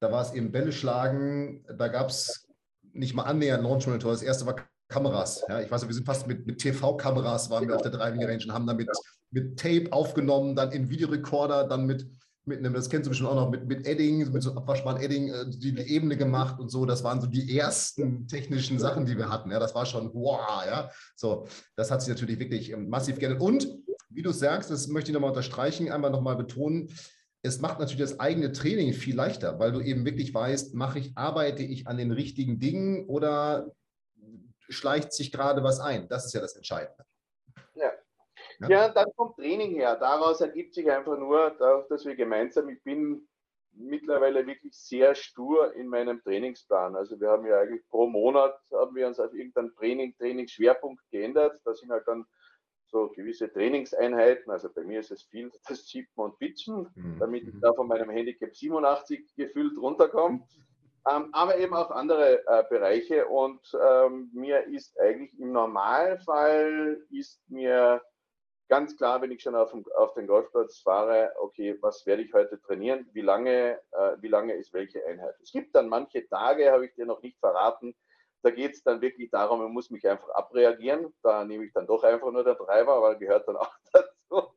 da 0.00 0.10
war 0.10 0.22
es 0.22 0.32
eben 0.32 0.52
Bälle 0.52 0.72
schlagen, 0.72 1.64
da 1.76 1.88
gab 1.88 2.08
es 2.08 2.47
nicht 2.98 3.14
mal 3.14 3.24
annähernd 3.24 3.62
Launch 3.62 3.86
Monitor, 3.86 4.12
das 4.12 4.22
erste 4.22 4.46
war 4.46 4.56
Kameras. 4.88 5.44
Ja, 5.48 5.60
ich 5.60 5.70
weiß 5.70 5.82
nicht, 5.82 5.88
wir 5.88 5.94
sind 5.94 6.06
fast 6.06 6.26
mit, 6.26 6.46
mit 6.46 6.58
TV-Kameras 6.58 7.50
waren 7.50 7.68
wir 7.68 7.76
auf 7.76 7.82
der 7.82 7.90
Driving 7.90 8.24
Range 8.24 8.42
und 8.44 8.52
haben 8.52 8.66
damit 8.66 8.88
mit 9.30 9.58
Tape 9.58 9.92
aufgenommen, 9.92 10.56
dann 10.56 10.72
in 10.72 10.88
Videorekorder, 10.88 11.68
dann 11.68 11.86
mit 11.86 12.06
mit 12.48 12.58
einem, 12.58 12.72
das 12.72 12.88
kennst 12.88 13.06
du 13.06 13.10
bestimmt 13.10 13.30
auch 13.30 13.34
noch, 13.34 13.50
mit, 13.50 13.66
mit 13.66 13.86
Edding, 13.86 14.32
mit 14.32 14.42
so 14.42 14.54
abwaschbaren 14.54 15.00
Edding, 15.00 15.28
äh, 15.28 15.44
die, 15.48 15.74
die, 15.74 15.82
Ebene 15.82 16.16
gemacht 16.16 16.58
und 16.58 16.70
so. 16.70 16.86
Das 16.86 17.04
waren 17.04 17.20
so 17.20 17.26
die 17.26 17.56
ersten 17.56 18.26
technischen 18.26 18.78
Sachen, 18.78 19.06
die 19.06 19.16
wir 19.16 19.28
hatten. 19.28 19.50
Ja, 19.50 19.60
das 19.60 19.74
war 19.74 19.86
schon 19.86 20.10
wow, 20.14 20.64
ja. 20.66 20.90
So, 21.14 21.46
das 21.76 21.90
hat 21.90 22.00
sich 22.02 22.08
natürlich 22.08 22.38
wirklich 22.40 22.72
ähm, 22.72 22.88
massiv 22.88 23.18
geändert. 23.18 23.40
Und 23.40 23.68
wie 24.10 24.22
du 24.22 24.32
sagst, 24.32 24.70
das 24.70 24.88
möchte 24.88 25.10
ich 25.10 25.14
nochmal 25.14 25.30
unterstreichen, 25.30 25.92
einmal 25.92 26.10
nochmal 26.10 26.36
betonen, 26.36 26.88
es 27.42 27.60
macht 27.60 27.78
natürlich 27.78 28.00
das 28.00 28.20
eigene 28.20 28.52
Training 28.52 28.92
viel 28.92 29.16
leichter, 29.16 29.58
weil 29.58 29.72
du 29.72 29.80
eben 29.80 30.04
wirklich 30.04 30.34
weißt, 30.34 30.74
mache 30.74 30.98
ich, 30.98 31.16
arbeite 31.16 31.62
ich 31.62 31.86
an 31.86 31.96
den 31.96 32.10
richtigen 32.10 32.58
Dingen 32.58 33.06
oder 33.06 33.72
schleicht 34.68 35.12
sich 35.12 35.32
gerade 35.32 35.62
was 35.62 35.80
ein? 35.80 36.08
Das 36.08 36.26
ist 36.26 36.34
ja 36.34 36.40
das 36.40 36.56
Entscheidende. 36.56 37.04
Ja. 37.74 37.92
ja, 38.68 38.88
dann 38.88 39.06
kommt 39.16 39.36
Training 39.36 39.72
her. 39.74 39.96
Daraus 39.96 40.40
ergibt 40.40 40.74
sich 40.74 40.90
einfach 40.90 41.16
nur, 41.16 41.50
dass 41.88 42.04
wir 42.04 42.16
gemeinsam, 42.16 42.68
ich 42.68 42.82
bin 42.82 43.28
mittlerweile 43.72 44.46
wirklich 44.46 44.76
sehr 44.76 45.14
stur 45.14 45.72
in 45.74 45.86
meinem 45.86 46.20
Trainingsplan. 46.20 46.96
Also 46.96 47.20
wir 47.20 47.28
haben 47.28 47.46
ja 47.46 47.60
eigentlich 47.60 47.86
pro 47.88 48.08
Monat 48.08 48.58
haben 48.72 48.94
wir 48.96 49.06
uns 49.06 49.20
auf 49.20 49.32
irgendeinen 49.32 49.72
Training, 49.74 50.14
Trainingsschwerpunkt 50.16 51.02
geändert. 51.10 51.60
Da 51.64 51.74
sind 51.74 51.90
halt 51.90 52.06
dann 52.08 52.26
so 52.90 53.08
gewisse 53.08 53.52
Trainingseinheiten. 53.52 54.50
Also 54.50 54.68
bei 54.72 54.82
mir 54.82 55.00
ist 55.00 55.10
es 55.10 55.22
viel 55.24 55.50
das 55.68 55.84
Chippen 55.84 56.24
und 56.24 56.38
Pitchen, 56.38 56.88
mhm. 56.94 57.18
damit 57.18 57.46
ich 57.48 57.54
da 57.60 57.72
von 57.72 57.88
meinem 57.88 58.10
Handicap 58.10 58.54
87 58.54 59.34
gefühlt 59.36 59.78
runterkomme. 59.78 60.42
Ähm, 61.10 61.28
aber 61.32 61.58
eben 61.58 61.74
auch 61.74 61.90
andere 61.90 62.46
äh, 62.46 62.64
Bereiche. 62.68 63.26
Und 63.26 63.60
ähm, 63.80 64.30
mir 64.32 64.66
ist 64.66 64.98
eigentlich 65.00 65.38
im 65.38 65.52
Normalfall 65.52 67.00
ist 67.10 67.40
mir 67.48 68.02
ganz 68.68 68.96
klar, 68.96 69.22
wenn 69.22 69.30
ich 69.30 69.42
schon 69.42 69.54
auf, 69.54 69.70
dem, 69.70 69.84
auf 69.96 70.12
den 70.14 70.26
Golfplatz 70.26 70.80
fahre, 70.80 71.32
okay, 71.40 71.76
was 71.80 72.04
werde 72.06 72.22
ich 72.22 72.32
heute 72.34 72.60
trainieren, 72.60 73.08
wie 73.12 73.22
lange, 73.22 73.80
äh, 73.92 74.16
wie 74.20 74.28
lange 74.28 74.54
ist 74.54 74.72
welche 74.72 75.04
Einheit. 75.06 75.34
Es 75.42 75.52
gibt 75.52 75.74
dann 75.74 75.88
manche 75.88 76.28
Tage, 76.28 76.70
habe 76.70 76.86
ich 76.86 76.94
dir 76.94 77.06
noch 77.06 77.22
nicht 77.22 77.38
verraten, 77.38 77.94
da 78.42 78.50
geht 78.50 78.74
es 78.74 78.82
dann 78.82 79.00
wirklich 79.00 79.30
darum, 79.30 79.64
ich 79.66 79.72
muss 79.72 79.90
mich 79.90 80.08
einfach 80.08 80.28
abreagieren. 80.30 81.12
Da 81.22 81.44
nehme 81.44 81.64
ich 81.64 81.72
dann 81.72 81.86
doch 81.86 82.02
einfach 82.04 82.30
nur 82.30 82.44
der 82.44 82.56
Treiber, 82.56 83.02
weil 83.02 83.18
gehört 83.18 83.46
dann 83.48 83.56
auch 83.56 83.72
dazu. 83.92 84.48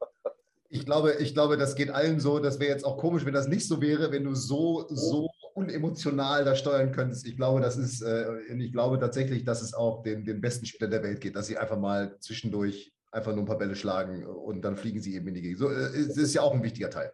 Ich 0.69 0.85
glaube, 0.85 1.13
ich 1.19 1.33
glaube, 1.33 1.57
das 1.57 1.75
geht 1.75 1.89
allen 1.89 2.19
so. 2.19 2.39
Das 2.39 2.59
wäre 2.59 2.71
jetzt 2.71 2.85
auch 2.85 2.97
komisch, 2.97 3.25
wenn 3.25 3.33
das 3.33 3.47
nicht 3.47 3.67
so 3.67 3.81
wäre, 3.81 4.11
wenn 4.11 4.23
du 4.23 4.35
so, 4.35 4.85
so 4.87 5.29
unemotional 5.53 6.45
da 6.45 6.55
steuern 6.55 6.91
könntest. 6.91 7.27
Ich 7.27 7.35
glaube, 7.35 7.59
das 7.59 7.77
ist, 7.77 8.01
äh, 8.01 8.37
ich 8.53 8.71
glaube 8.71 8.97
tatsächlich, 8.99 9.43
dass 9.43 9.61
es 9.61 9.73
auch 9.73 10.01
den, 10.03 10.23
den 10.23 10.39
besten 10.39 10.65
Spielern 10.65 10.91
der 10.91 11.03
Welt 11.03 11.19
geht, 11.19 11.35
dass 11.35 11.47
sie 11.47 11.57
einfach 11.57 11.77
mal 11.77 12.17
zwischendurch 12.19 12.93
einfach 13.11 13.33
nur 13.33 13.43
ein 13.43 13.47
paar 13.47 13.57
Bälle 13.57 13.75
schlagen 13.75 14.25
und 14.25 14.61
dann 14.61 14.77
fliegen 14.77 15.01
sie 15.01 15.15
eben 15.15 15.27
in 15.27 15.33
die 15.33 15.41
Gegend. 15.41 15.59
So, 15.59 15.69
das 15.69 15.93
äh, 15.93 16.21
ist 16.21 16.33
ja 16.33 16.41
auch 16.41 16.53
ein 16.53 16.63
wichtiger 16.63 16.89
Teil. 16.89 17.11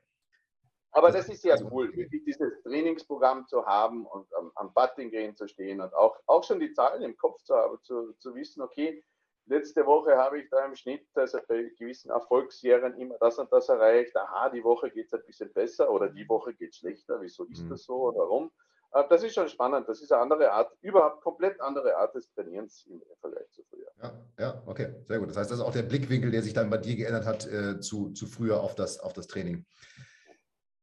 Aber 0.98 1.12
das 1.12 1.30
ist 1.30 1.44
ja 1.44 1.56
cool, 1.70 1.96
wirklich 1.96 2.24
dieses 2.24 2.60
Trainingsprogramm 2.64 3.46
zu 3.46 3.64
haben 3.68 4.08
und 4.08 4.34
am, 4.34 4.52
am 4.56 4.74
Putting 4.74 5.12
Green 5.12 5.36
zu 5.36 5.48
stehen 5.48 5.80
und 5.80 5.94
auch, 5.94 6.18
auch 6.26 6.44
schon 6.44 6.60
die 6.60 6.74
Zahlen 6.74 7.04
im 7.04 7.16
Kopf 7.16 7.44
zu 7.44 7.54
haben, 7.54 7.78
zu, 7.84 8.14
zu 8.14 8.34
wissen, 8.34 8.64
okay, 8.64 9.04
letzte 9.46 9.86
Woche 9.86 10.18
habe 10.18 10.40
ich 10.40 10.50
da 10.50 10.66
im 10.66 10.76
Schnitt, 10.76 11.06
also 11.14 11.38
bei 11.48 11.72
gewissen 11.78 12.10
Erfolgsserien 12.10 12.98
immer 12.98 13.16
das 13.20 13.38
und 13.38 13.54
das 13.54 13.70
erreicht. 13.70 14.18
Aha, 14.18 14.50
die 14.50 14.64
Woche 14.64 14.90
geht 14.90 15.06
es 15.06 15.14
ein 15.14 15.24
bisschen 15.24 15.54
besser 15.54 15.88
oder 15.92 16.10
die 16.10 16.28
Woche 16.28 16.56
geht 16.56 16.72
es 16.72 16.78
schlechter. 16.78 17.22
Wieso 17.22 17.44
ist 17.44 17.66
mhm. 17.66 17.70
das 17.70 17.84
so 17.84 17.96
oder 18.08 18.18
warum? 18.18 18.52
Äh, 18.94 19.04
das 19.08 19.22
ist 19.22 19.36
schon 19.36 19.50
spannend. 19.50 19.88
Das 19.88 20.02
ist 20.02 20.12
eine 20.12 20.24
andere 20.24 20.52
Art, 20.52 20.76
überhaupt 20.82 21.22
komplett 21.22 21.62
andere 21.62 21.96
Art 21.96 22.16
des 22.16 22.28
Trainierens 22.34 22.88
im 22.88 23.04
Vergleich 23.22 23.52
zu 23.52 23.62
früher. 23.70 23.92
Ja, 24.02 24.14
ja, 24.40 24.64
okay, 24.66 24.96
sehr 25.08 25.20
gut. 25.20 25.30
Das 25.30 25.38
heißt, 25.38 25.52
das 25.52 25.60
ist 25.60 25.64
auch 25.64 25.74
der 25.74 25.84
Blickwinkel, 25.84 26.32
der 26.32 26.42
sich 26.42 26.54
dann 26.54 26.72
bei 26.72 26.78
dir 26.78 26.96
geändert 26.96 27.28
hat 27.28 27.46
äh, 27.46 27.80
zu, 27.80 28.10
zu 28.14 28.26
früher 28.26 28.62
auf 28.62 28.74
das, 28.74 29.00
auf 29.00 29.14
das 29.14 29.28
Training. 29.28 29.64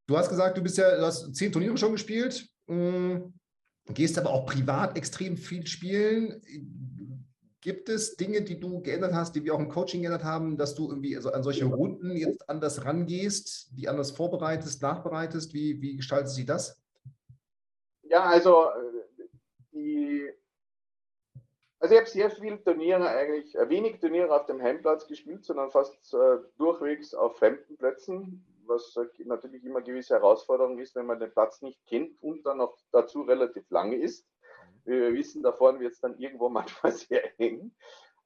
Du 0.06 0.16
hast 0.16 0.28
gesagt, 0.28 0.56
du 0.56 0.62
bist 0.62 0.76
ja, 0.76 0.96
du 0.96 1.02
hast 1.02 1.34
zehn 1.34 1.50
Turniere 1.50 1.78
schon 1.78 1.92
gespielt, 1.92 2.46
mh, 2.66 3.32
gehst 3.86 4.18
aber 4.18 4.30
auch 4.30 4.46
privat 4.46 4.96
extrem 4.96 5.36
viel 5.36 5.66
spielen. 5.66 6.42
Gibt 7.60 7.88
es 7.88 8.16
Dinge, 8.16 8.42
die 8.42 8.60
du 8.60 8.82
geändert 8.82 9.14
hast, 9.14 9.34
die 9.34 9.42
wir 9.42 9.54
auch 9.54 9.58
im 9.58 9.70
Coaching 9.70 10.02
geändert 10.02 10.24
haben, 10.24 10.58
dass 10.58 10.74
du 10.74 10.88
irgendwie 10.90 11.16
also 11.16 11.32
an 11.32 11.42
solche 11.42 11.64
Runden 11.64 12.14
jetzt 12.14 12.46
anders 12.50 12.84
rangehst, 12.84 13.70
die 13.72 13.88
anders 13.88 14.10
vorbereitest, 14.10 14.82
nachbereitest? 14.82 15.54
Wie, 15.54 15.80
wie 15.80 15.96
gestaltet 15.96 16.28
sich 16.28 16.44
das? 16.44 16.82
Ja, 18.02 18.24
also 18.24 18.66
äh, 18.66 19.24
die, 19.72 20.30
also 21.78 21.94
ich 21.94 22.00
habe 22.00 22.10
sehr 22.10 22.30
viele 22.30 22.62
Turniere 22.62 23.08
eigentlich, 23.08 23.54
äh, 23.54 23.66
wenig 23.70 23.98
Turniere 23.98 24.38
auf 24.38 24.44
dem 24.44 24.60
Heimplatz 24.60 25.06
gespielt, 25.06 25.46
sondern 25.46 25.70
fast 25.70 26.12
äh, 26.12 26.36
durchwegs 26.58 27.14
auf 27.14 27.38
fremden 27.38 27.78
Plätzen, 27.78 28.44
was 28.66 28.94
natürlich 29.24 29.64
immer 29.64 29.77
eine 29.77 29.85
gewisse 29.85 30.14
Herausforderung 30.14 30.79
ist, 30.79 30.94
wenn 30.94 31.07
man 31.07 31.20
den 31.20 31.33
Platz 31.33 31.62
nicht 31.62 31.85
kennt 31.87 32.20
und 32.22 32.44
dann 32.44 32.59
noch 32.59 32.77
dazu 32.92 33.22
relativ 33.22 33.68
lange 33.70 33.96
ist. 33.96 34.27
Wie 34.85 35.00
wir 35.00 35.14
wissen, 35.14 35.42
da 35.42 35.53
vorne 35.53 35.81
wird 35.81 35.94
es 35.94 36.00
dann 36.00 36.18
irgendwo 36.18 36.48
manchmal 36.50 36.92
sehr 36.92 37.38
eng. 37.40 37.72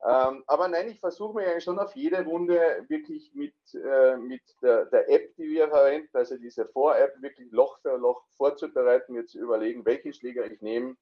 Ähm, 0.05 0.45
aber 0.47 0.69
nein, 0.69 0.89
ich 0.89 1.01
versuche 1.01 1.35
mir 1.35 1.47
eigentlich 1.49 1.65
schon 1.65 1.79
auf 1.79 1.95
jede 1.97 2.25
Runde 2.25 2.85
wirklich 2.89 3.35
mit, 3.35 3.55
äh, 3.75 4.17
mit 4.17 4.43
der, 4.63 4.85
der, 4.87 5.11
App, 5.11 5.35
die 5.37 5.49
wir 5.49 5.69
verwenden, 5.69 6.17
also 6.17 6.37
diese 6.37 6.67
Vor-App, 6.67 7.21
wirklich 7.21 7.51
Loch 7.51 7.81
für 7.81 7.97
Loch 7.97 8.23
vorzubereiten, 8.37 9.15
mir 9.15 9.27
zu 9.27 9.41
überlegen, 9.41 9.85
welche 9.85 10.13
Schläger 10.13 10.47
ich 10.47 10.61
nehme. 10.61 10.97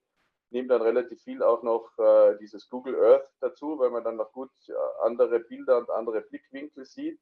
Nehme 0.49 0.69
dann 0.69 0.81
relativ 0.81 1.21
viel 1.21 1.43
auch 1.43 1.61
noch 1.61 1.91
äh, 1.99 2.37
dieses 2.39 2.69
Google 2.69 2.95
Earth 2.95 3.29
dazu, 3.39 3.77
weil 3.77 3.91
man 3.91 4.03
dann 4.03 4.15
noch 4.15 4.31
gut 4.31 4.49
äh, 4.67 4.73
andere 5.01 5.41
Bilder 5.41 5.77
und 5.77 5.91
andere 5.91 6.21
Blickwinkel 6.21 6.85
sieht. 6.85 7.19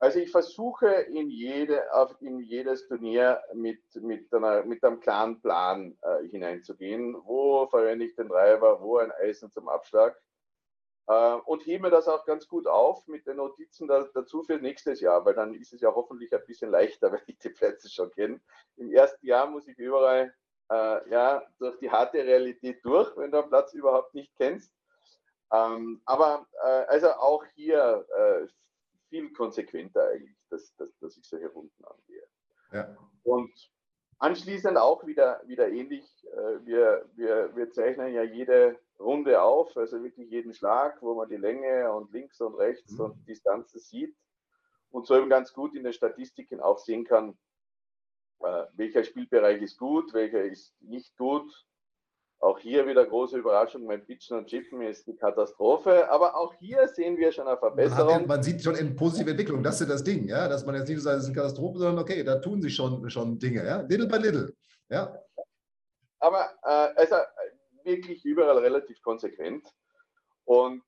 Also 0.00 0.20
ich 0.20 0.30
versuche 0.30 0.86
in, 0.86 1.28
jede, 1.28 1.84
in 2.20 2.40
jedes 2.40 2.86
Turnier 2.86 3.42
mit, 3.54 3.82
mit, 3.96 4.32
einer, 4.32 4.64
mit 4.64 4.84
einem 4.84 5.00
klaren 5.00 5.40
Plan 5.40 5.98
äh, 6.02 6.28
hineinzugehen. 6.28 7.16
Wo 7.24 7.66
verwende 7.66 8.04
ich 8.04 8.14
den 8.14 8.28
Driver, 8.28 8.80
wo 8.80 8.98
ein 8.98 9.10
Eisen 9.10 9.50
zum 9.50 9.68
Abschlag 9.68 10.16
äh, 11.08 11.34
und 11.46 11.66
hebe 11.66 11.90
das 11.90 12.06
auch 12.06 12.24
ganz 12.26 12.46
gut 12.46 12.68
auf 12.68 13.06
mit 13.08 13.26
den 13.26 13.38
Notizen 13.38 13.88
dazu 13.88 14.44
für 14.44 14.58
nächstes 14.58 15.00
Jahr, 15.00 15.24
weil 15.24 15.34
dann 15.34 15.54
ist 15.54 15.72
es 15.72 15.80
ja 15.80 15.92
hoffentlich 15.92 16.32
ein 16.32 16.44
bisschen 16.46 16.70
leichter, 16.70 17.10
wenn 17.12 17.22
ich 17.26 17.38
die 17.38 17.50
Plätze 17.50 17.90
schon 17.90 18.12
kenne. 18.12 18.40
Im 18.76 18.92
ersten 18.92 19.26
Jahr 19.26 19.50
muss 19.50 19.66
ich 19.66 19.78
überall 19.78 20.32
äh, 20.70 21.10
ja, 21.10 21.42
durch 21.58 21.76
die 21.78 21.90
harte 21.90 22.18
Realität 22.18 22.84
durch, 22.84 23.16
wenn 23.16 23.32
du 23.32 23.38
einen 23.38 23.48
Platz 23.48 23.72
überhaupt 23.72 24.14
nicht 24.14 24.32
kennst. 24.36 24.72
Ähm, 25.50 26.02
aber 26.04 26.46
äh, 26.62 26.84
also 26.86 27.08
auch 27.12 27.44
hier 27.54 28.06
äh, 28.16 28.46
viel 29.08 29.32
konsequenter 29.32 30.08
eigentlich, 30.08 30.36
dass, 30.50 30.74
dass, 30.76 30.96
dass 30.98 31.16
ich 31.16 31.24
solche 31.24 31.48
Runden 31.48 31.84
angehe. 31.84 32.22
Ja. 32.72 32.96
Und 33.24 33.52
anschließend 34.18 34.76
auch 34.76 35.06
wieder, 35.06 35.42
wieder 35.46 35.68
ähnlich. 35.68 36.04
Äh, 36.32 36.66
wir, 36.66 37.08
wir, 37.14 37.54
wir 37.56 37.70
zeichnen 37.70 38.12
ja 38.12 38.22
jede 38.22 38.78
Runde 38.98 39.40
auf, 39.40 39.76
also 39.76 40.02
wirklich 40.02 40.30
jeden 40.30 40.54
Schlag, 40.54 41.00
wo 41.02 41.14
man 41.14 41.28
die 41.28 41.36
Länge 41.36 41.92
und 41.92 42.12
links 42.12 42.40
und 42.40 42.54
rechts 42.54 42.92
mhm. 42.92 43.00
und 43.00 43.28
Distanzen 43.28 43.80
sieht 43.80 44.16
und 44.90 45.06
so 45.06 45.16
eben 45.16 45.28
ganz 45.28 45.52
gut 45.52 45.74
in 45.74 45.84
den 45.84 45.92
Statistiken 45.92 46.60
auch 46.60 46.78
sehen 46.78 47.04
kann, 47.04 47.38
äh, 48.40 48.64
welcher 48.74 49.04
Spielbereich 49.04 49.62
ist 49.62 49.78
gut, 49.78 50.12
welcher 50.12 50.44
ist 50.44 50.74
nicht 50.80 51.16
gut. 51.16 51.66
Auch 52.40 52.58
hier 52.60 52.86
wieder 52.86 53.04
große 53.04 53.36
Überraschung, 53.36 53.84
mein 53.84 54.04
Pitchen 54.04 54.38
und 54.38 54.46
Chippen 54.46 54.80
ist 54.82 55.06
die 55.08 55.16
Katastrophe. 55.16 56.08
Aber 56.08 56.36
auch 56.36 56.54
hier 56.54 56.86
sehen 56.86 57.16
wir 57.16 57.32
schon 57.32 57.48
eine 57.48 57.56
Verbesserung. 57.56 58.12
Man, 58.12 58.26
man 58.26 58.42
sieht 58.44 58.62
schon 58.62 58.76
eine 58.76 58.90
positive 58.90 59.30
Entwicklung, 59.30 59.62
das 59.62 59.80
ist 59.80 59.90
das 59.90 60.04
Ding, 60.04 60.28
ja, 60.28 60.48
dass 60.48 60.64
man 60.64 60.76
jetzt 60.76 60.88
nicht 60.88 60.98
so 60.98 61.04
sagt, 61.04 61.16
es 61.16 61.24
ist 61.24 61.30
eine 61.30 61.36
Katastrophe, 61.36 61.78
sondern 61.78 61.98
okay, 61.98 62.22
da 62.22 62.36
tun 62.36 62.62
sich 62.62 62.74
schon, 62.76 63.10
schon 63.10 63.38
Dinge, 63.38 63.64
ja, 63.64 63.80
little 63.80 64.06
by 64.06 64.18
little. 64.18 64.52
Ja. 64.88 65.18
Aber 66.20 66.50
äh, 66.62 66.94
also 66.96 67.16
wirklich 67.82 68.24
überall 68.24 68.58
relativ 68.58 69.02
konsequent. 69.02 69.66
Und 70.44 70.82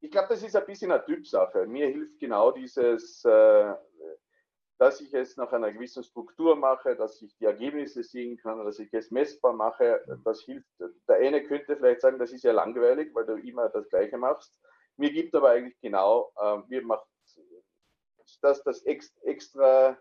ich 0.00 0.10
glaube, 0.10 0.28
das 0.30 0.42
ist 0.42 0.56
ein 0.56 0.66
bisschen 0.66 0.90
eine 0.90 1.04
Typsache. 1.04 1.64
Mir 1.66 1.86
hilft 1.86 2.18
genau 2.18 2.50
dieses, 2.50 3.24
äh, 3.24 3.72
dass 4.82 5.00
ich 5.00 5.14
es 5.14 5.36
nach 5.36 5.52
einer 5.52 5.70
gewissen 5.70 6.02
Struktur 6.02 6.56
mache, 6.56 6.96
dass 6.96 7.22
ich 7.22 7.36
die 7.36 7.44
Ergebnisse 7.44 8.02
sehen 8.02 8.36
kann, 8.36 8.64
dass 8.64 8.80
ich 8.80 8.92
es 8.92 9.12
messbar 9.12 9.52
mache. 9.52 10.02
Das 10.24 10.40
hilft. 10.40 10.66
Der 11.08 11.18
eine 11.18 11.44
könnte 11.44 11.76
vielleicht 11.76 12.00
sagen, 12.00 12.18
das 12.18 12.32
ist 12.32 12.42
ja 12.42 12.50
langweilig, 12.50 13.14
weil 13.14 13.24
du 13.24 13.34
immer 13.34 13.68
das 13.68 13.88
Gleiche 13.90 14.18
machst. 14.18 14.52
Mir 14.96 15.12
gibt 15.12 15.36
aber 15.36 15.50
eigentlich 15.50 15.80
genau, 15.80 16.32
äh, 16.36 16.56
mir 16.66 16.84
macht 16.84 17.06
das, 18.40 18.64
das 18.64 18.82
extra 18.82 19.96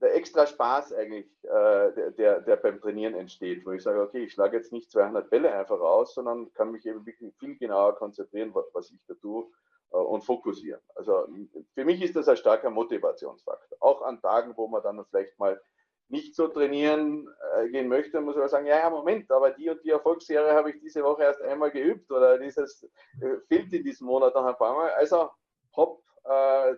der 0.00 0.14
extra 0.14 0.46
Spaß 0.46 0.92
eigentlich, 0.92 1.26
äh, 1.42 2.12
der, 2.12 2.42
der 2.42 2.56
beim 2.56 2.80
Trainieren 2.80 3.14
entsteht, 3.14 3.66
wo 3.66 3.72
ich 3.72 3.82
sage, 3.82 4.02
okay, 4.02 4.24
ich 4.24 4.34
schlage 4.34 4.58
jetzt 4.58 4.70
nicht 4.70 4.88
200 4.92 5.30
Bälle 5.30 5.52
einfach 5.52 5.80
aus, 5.80 6.14
sondern 6.14 6.52
kann 6.52 6.70
mich 6.70 6.86
eben 6.86 7.04
wirklich 7.06 7.34
viel 7.38 7.56
genauer 7.56 7.96
konzentrieren, 7.96 8.54
was, 8.54 8.66
was 8.72 8.90
ich 8.92 9.00
da 9.08 9.14
tue 9.14 9.50
und 9.90 10.22
fokussieren. 10.24 10.80
Also 10.94 11.26
für 11.74 11.84
mich 11.84 12.02
ist 12.02 12.16
das 12.16 12.28
ein 12.28 12.36
starker 12.36 12.70
Motivationsfaktor. 12.70 13.78
Auch 13.80 14.02
an 14.02 14.20
Tagen, 14.20 14.52
wo 14.56 14.68
man 14.68 14.82
dann 14.82 15.04
vielleicht 15.06 15.38
mal 15.38 15.60
nicht 16.08 16.36
so 16.36 16.48
trainieren 16.48 17.28
äh, 17.56 17.68
gehen 17.68 17.88
möchte, 17.88 18.20
muss 18.20 18.36
man 18.36 18.48
sagen, 18.48 18.66
ja, 18.66 18.78
ja, 18.78 18.90
Moment, 18.90 19.30
aber 19.30 19.50
die 19.50 19.68
und 19.68 19.82
die 19.82 19.90
Erfolgsserie 19.90 20.52
habe 20.52 20.70
ich 20.70 20.80
diese 20.80 21.02
Woche 21.02 21.24
erst 21.24 21.42
einmal 21.42 21.70
geübt 21.70 22.10
oder 22.12 22.38
dieses 22.38 22.84
äh, 23.20 23.38
fehlt 23.48 23.72
in 23.72 23.82
diesem 23.82 24.06
Monat 24.06 24.34
noch 24.34 24.44
ein 24.44 24.56
paar 24.56 24.74
Mal. 24.74 24.90
Also 24.90 25.30
hopp, 25.76 26.02
äh, 26.24 26.74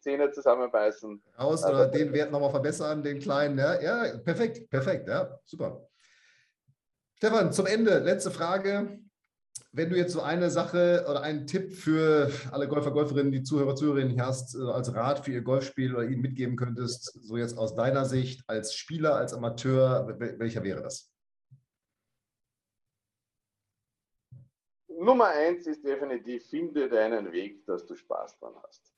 Zähne 0.00 0.30
zusammenbeißen. 0.30 1.22
Aus 1.36 1.64
oder 1.64 1.76
also, 1.76 1.92
den 1.92 2.12
Wert 2.12 2.30
nochmal 2.30 2.50
verbessern, 2.50 3.02
den 3.02 3.18
kleinen. 3.18 3.58
Ja, 3.58 3.80
ja, 3.80 4.18
perfekt, 4.18 4.70
perfekt, 4.70 5.08
ja, 5.08 5.38
super. 5.44 5.88
Stefan, 7.14 7.52
zum 7.52 7.66
Ende, 7.66 7.98
letzte 7.98 8.30
Frage. 8.30 9.00
Wenn 9.72 9.90
du 9.90 9.96
jetzt 9.96 10.12
so 10.12 10.20
eine 10.20 10.50
Sache 10.50 11.04
oder 11.08 11.22
einen 11.22 11.46
Tipp 11.46 11.72
für 11.72 12.30
alle 12.50 12.68
Golfer, 12.68 12.90
Golferinnen, 12.90 13.32
die 13.32 13.42
Zuhörer, 13.42 13.74
Zuhörerinnen 13.74 14.20
hast, 14.20 14.54
äh, 14.54 14.62
als 14.62 14.94
Rat 14.94 15.24
für 15.24 15.32
ihr 15.32 15.42
Golfspiel 15.42 15.94
oder 15.94 16.04
ihnen 16.04 16.20
mitgeben 16.20 16.56
könntest, 16.56 17.12
so 17.22 17.36
jetzt 17.36 17.56
aus 17.56 17.74
deiner 17.74 18.04
Sicht 18.04 18.42
als 18.46 18.74
Spieler, 18.74 19.16
als 19.16 19.34
Amateur, 19.34 20.18
welcher 20.18 20.62
wäre 20.62 20.82
das? 20.82 21.12
Nummer 24.88 25.28
eins 25.28 25.66
ist 25.66 25.84
definitiv, 25.84 26.48
finde 26.48 26.88
deinen 26.88 27.32
Weg, 27.32 27.64
dass 27.66 27.86
du 27.86 27.94
Spaß 27.94 28.38
dran 28.40 28.54
hast. 28.62 28.92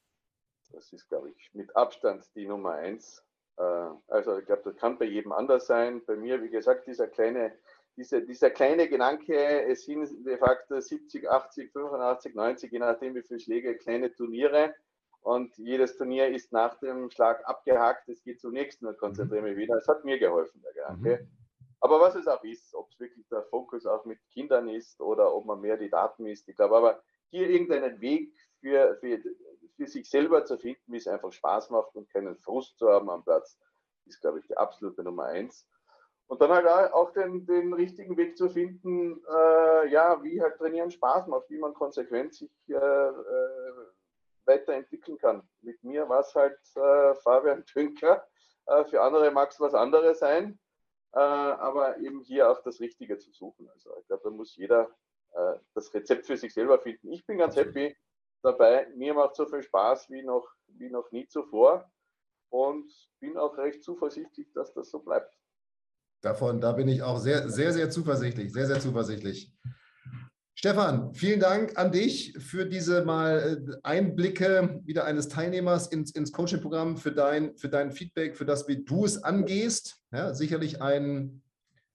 Das 0.72 0.92
ist, 0.92 1.08
glaube 1.08 1.30
ich, 1.30 1.50
mit 1.52 1.74
Abstand 1.76 2.24
die 2.34 2.46
Nummer 2.46 2.72
eins. 2.72 3.22
Äh, 3.56 3.90
also 4.08 4.38
ich 4.38 4.46
glaube, 4.46 4.62
das 4.64 4.76
kann 4.76 4.98
bei 4.98 5.04
jedem 5.04 5.32
anders 5.32 5.66
sein. 5.66 6.02
Bei 6.06 6.16
mir, 6.16 6.42
wie 6.42 6.50
gesagt, 6.50 6.86
dieser 6.86 7.06
kleine, 7.06 7.52
dieser, 7.96 8.20
dieser 8.20 8.50
kleine 8.50 8.88
Gedanke, 8.88 9.64
es 9.66 9.84
sind 9.84 10.08
de 10.24 10.38
facto 10.38 10.80
70, 10.80 11.28
80, 11.28 11.72
85, 11.72 12.34
90, 12.34 12.72
je 12.72 12.78
nachdem 12.78 13.14
wie 13.14 13.22
viele 13.22 13.40
Schläge, 13.40 13.76
kleine 13.76 14.12
Turniere. 14.12 14.74
Und 15.22 15.56
jedes 15.58 15.96
Turnier 15.98 16.28
ist 16.28 16.50
nach 16.50 16.78
dem 16.78 17.10
Schlag 17.10 17.46
abgehakt, 17.46 18.08
es 18.08 18.22
geht 18.22 18.40
zum 18.40 18.52
nächsten 18.52 18.86
und 18.86 18.96
konzentriere 18.98 19.42
mich 19.42 19.56
wieder. 19.56 19.76
Es 19.76 19.86
hat 19.86 20.04
mir 20.04 20.18
geholfen, 20.18 20.62
der 20.62 20.72
Gedanke. 20.72 21.24
Mhm. 21.24 21.40
Aber 21.80 22.00
was 22.00 22.14
es 22.14 22.26
auch 22.26 22.42
ist, 22.44 22.74
ob 22.74 22.90
es 22.90 23.00
wirklich 23.00 23.26
der 23.28 23.42
Fokus 23.44 23.86
auch 23.86 24.04
mit 24.04 24.18
Kindern 24.30 24.68
ist 24.68 25.00
oder 25.00 25.34
ob 25.34 25.46
man 25.46 25.60
mehr 25.60 25.76
die 25.76 25.90
Daten 25.90 26.24
misst, 26.24 26.48
ich 26.48 26.56
glaube, 26.56 26.76
aber 26.76 27.02
hier 27.30 27.48
irgendeinen 27.48 28.00
Weg 28.00 28.34
für, 28.60 28.96
für, 29.00 29.18
für 29.76 29.86
sich 29.86 30.08
selber 30.08 30.44
zu 30.44 30.58
finden, 30.58 30.92
wie 30.92 30.98
es 30.98 31.06
einfach 31.06 31.32
Spaß 31.32 31.70
macht 31.70 31.94
und 31.96 32.10
keinen 32.10 32.36
Frust 32.38 32.78
zu 32.78 32.88
haben 32.88 33.08
am 33.08 33.24
Platz, 33.24 33.58
ist, 34.06 34.20
glaube 34.20 34.40
ich, 34.40 34.46
die 34.46 34.56
absolute 34.56 35.02
Nummer 35.02 35.24
eins. 35.24 35.66
Und 36.30 36.40
dann 36.40 36.52
halt 36.52 36.92
auch 36.92 37.10
den, 37.10 37.44
den 37.44 37.72
richtigen 37.72 38.16
Weg 38.16 38.36
zu 38.36 38.48
finden, 38.48 39.20
äh, 39.28 39.88
ja, 39.88 40.22
wie 40.22 40.40
halt 40.40 40.58
Trainieren 40.58 40.92
Spaß 40.92 41.26
macht, 41.26 41.50
wie 41.50 41.58
man 41.58 41.74
konsequent 41.74 42.34
sich 42.34 42.52
äh, 42.68 42.74
äh, 42.74 43.12
weiterentwickeln 44.44 45.18
kann. 45.18 45.42
Mit 45.60 45.82
mir 45.82 46.08
war 46.08 46.20
es 46.20 46.32
halt 46.32 46.56
äh, 46.76 47.14
Fabian 47.16 47.66
Tünker, 47.66 48.24
äh, 48.66 48.84
für 48.84 49.02
andere 49.02 49.32
mag 49.32 49.50
es 49.50 49.58
was 49.58 49.74
anderes 49.74 50.20
sein 50.20 50.56
äh, 51.12 51.18
aber 51.18 51.98
eben 51.98 52.20
hier 52.20 52.48
auch 52.48 52.62
das 52.62 52.78
Richtige 52.78 53.18
zu 53.18 53.32
suchen. 53.32 53.68
Also 53.70 53.90
ich 53.98 54.06
glaube, 54.06 54.22
da 54.22 54.30
muss 54.30 54.54
jeder 54.56 54.88
das 55.74 55.94
Rezept 55.94 56.26
für 56.26 56.36
sich 56.36 56.52
selber 56.52 56.80
finden. 56.80 57.12
Ich 57.12 57.24
bin 57.24 57.38
ganz 57.38 57.54
happy 57.54 57.96
dabei. 58.42 58.88
Mir 58.96 59.14
macht 59.14 59.36
so 59.36 59.46
viel 59.46 59.62
Spaß 59.62 60.10
wie 60.10 60.24
noch, 60.24 60.48
wie 60.66 60.90
noch 60.90 61.08
nie 61.12 61.28
zuvor 61.28 61.88
und 62.48 62.92
bin 63.20 63.36
auch 63.38 63.56
recht 63.56 63.84
zuversichtlich, 63.84 64.52
dass 64.52 64.72
das 64.74 64.90
so 64.90 64.98
bleibt. 64.98 65.39
Davon, 66.22 66.60
da 66.60 66.72
bin 66.72 66.88
ich 66.88 67.02
auch 67.02 67.18
sehr, 67.18 67.48
sehr, 67.48 67.72
sehr 67.72 67.90
zuversichtlich, 67.90 68.52
sehr, 68.52 68.66
sehr 68.66 68.80
zuversichtlich. 68.80 69.52
Stefan, 70.54 71.14
vielen 71.14 71.40
Dank 71.40 71.78
an 71.78 71.90
dich 71.90 72.34
für 72.38 72.66
diese 72.66 73.02
mal 73.02 73.64
äh, 73.66 73.76
Einblicke 73.82 74.82
wieder 74.84 75.06
eines 75.06 75.28
Teilnehmers 75.28 75.86
ins, 75.86 76.10
ins 76.10 76.32
Coaching-Programm, 76.32 76.98
für 76.98 77.12
dein, 77.12 77.56
für 77.56 77.70
dein 77.70 77.92
Feedback, 77.92 78.36
für 78.36 78.44
das, 78.44 78.68
wie 78.68 78.84
du 78.84 79.06
es 79.06 79.24
angehst. 79.24 79.96
Ja, 80.12 80.34
sicherlich 80.34 80.82
ein 80.82 81.40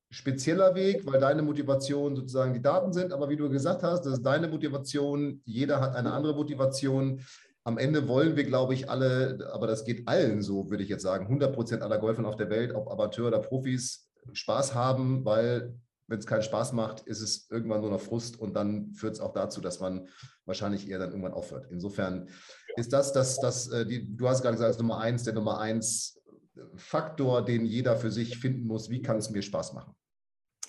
spezieller 0.09 0.73
Weg, 0.73 1.05
weil 1.05 1.19
deine 1.19 1.43
Motivation 1.43 2.15
sozusagen 2.15 2.55
die 2.55 2.61
Daten 2.63 2.91
sind. 2.91 3.13
Aber 3.13 3.29
wie 3.29 3.35
du 3.35 3.49
gesagt 3.49 3.83
hast, 3.83 4.03
das 4.03 4.13
ist 4.13 4.23
deine 4.23 4.47
Motivation. 4.47 5.41
Jeder 5.45 5.79
hat 5.79 5.95
eine 5.95 6.13
andere 6.13 6.33
Motivation. 6.33 7.21
Am 7.63 7.77
Ende 7.77 8.07
wollen 8.07 8.35
wir, 8.35 8.45
glaube 8.45 8.73
ich, 8.73 8.89
alle, 8.89 9.47
aber 9.53 9.67
das 9.67 9.85
geht 9.85 10.07
allen 10.07 10.41
so, 10.41 10.71
würde 10.71 10.81
ich 10.81 10.89
jetzt 10.89 11.03
sagen, 11.03 11.25
100 11.25 11.53
Prozent 11.53 11.83
aller 11.83 11.99
Golfer 11.99 12.25
auf 12.25 12.35
der 12.35 12.49
Welt, 12.49 12.73
ob 12.73 12.89
Amateur 12.89 13.27
oder 13.27 13.39
Profis, 13.39 14.09
Spaß 14.33 14.73
haben, 14.75 15.25
weil 15.25 15.77
wenn 16.07 16.19
es 16.19 16.27
keinen 16.27 16.43
Spaß 16.43 16.73
macht, 16.73 17.01
ist 17.01 17.21
es 17.21 17.49
irgendwann 17.49 17.81
nur 17.81 17.89
noch 17.89 18.01
Frust 18.01 18.39
und 18.39 18.55
dann 18.55 18.93
führt 18.93 19.15
es 19.15 19.19
auch 19.19 19.33
dazu, 19.33 19.59
dass 19.59 19.79
man 19.79 20.07
wahrscheinlich 20.45 20.87
eher 20.87 20.99
dann 20.99 21.09
irgendwann 21.09 21.33
aufhört. 21.33 21.67
Insofern 21.71 22.29
ist 22.75 22.93
das, 22.93 23.11
das, 23.13 23.39
das 23.39 23.67
äh, 23.69 23.85
die, 23.85 24.15
du 24.15 24.29
hast 24.29 24.41
gerade 24.41 24.57
gesagt, 24.57 24.79
Nummer 24.79 24.99
eins, 24.99 25.23
der 25.23 25.33
Nummer 25.33 25.59
eins 25.59 26.21
äh, 26.55 26.61
Faktor, 26.75 27.43
den 27.43 27.65
jeder 27.65 27.97
für 27.97 28.11
sich 28.11 28.37
finden 28.37 28.67
muss, 28.67 28.89
wie 28.89 29.01
kann 29.01 29.17
es 29.17 29.31
mir 29.31 29.41
Spaß 29.41 29.73
machen? 29.73 29.95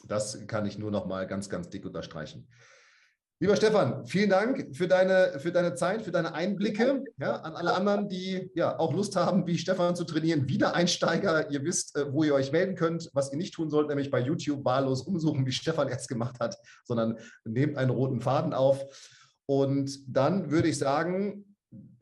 Das 0.06 0.46
kann 0.46 0.66
ich 0.66 0.78
nur 0.78 0.90
noch 0.90 1.06
mal 1.06 1.26
ganz, 1.26 1.48
ganz 1.48 1.68
dick 1.68 1.84
unterstreichen. 1.84 2.48
Lieber 3.38 3.54
Stefan, 3.54 4.06
vielen 4.06 4.30
Dank 4.30 4.74
für 4.74 4.88
deine, 4.88 5.38
für 5.40 5.52
deine 5.52 5.74
Zeit, 5.74 6.00
für 6.00 6.10
deine 6.10 6.32
Einblicke. 6.32 7.04
Ja, 7.18 7.36
an 7.36 7.54
alle 7.54 7.74
anderen, 7.74 8.08
die 8.08 8.50
ja 8.54 8.78
auch 8.78 8.94
Lust 8.94 9.14
haben, 9.14 9.46
wie 9.46 9.58
Stefan 9.58 9.94
zu 9.94 10.04
trainieren. 10.04 10.48
Wiedereinsteiger, 10.48 11.50
ihr 11.50 11.62
wisst, 11.62 11.96
äh, 11.98 12.10
wo 12.10 12.24
ihr 12.24 12.32
euch 12.32 12.50
melden 12.50 12.76
könnt. 12.76 13.10
Was 13.12 13.30
ihr 13.30 13.36
nicht 13.36 13.52
tun 13.52 13.68
sollt, 13.68 13.88
nämlich 13.88 14.10
bei 14.10 14.20
YouTube 14.20 14.64
wahllos 14.64 15.02
umsuchen, 15.02 15.44
wie 15.44 15.52
Stefan 15.52 15.88
es 15.88 16.08
gemacht 16.08 16.40
hat, 16.40 16.56
sondern 16.84 17.18
nehmt 17.44 17.76
einen 17.76 17.90
roten 17.90 18.22
Faden 18.22 18.54
auf. 18.54 18.82
Und 19.44 19.98
dann 20.08 20.50
würde 20.50 20.68
ich 20.68 20.78
sagen, 20.78 21.44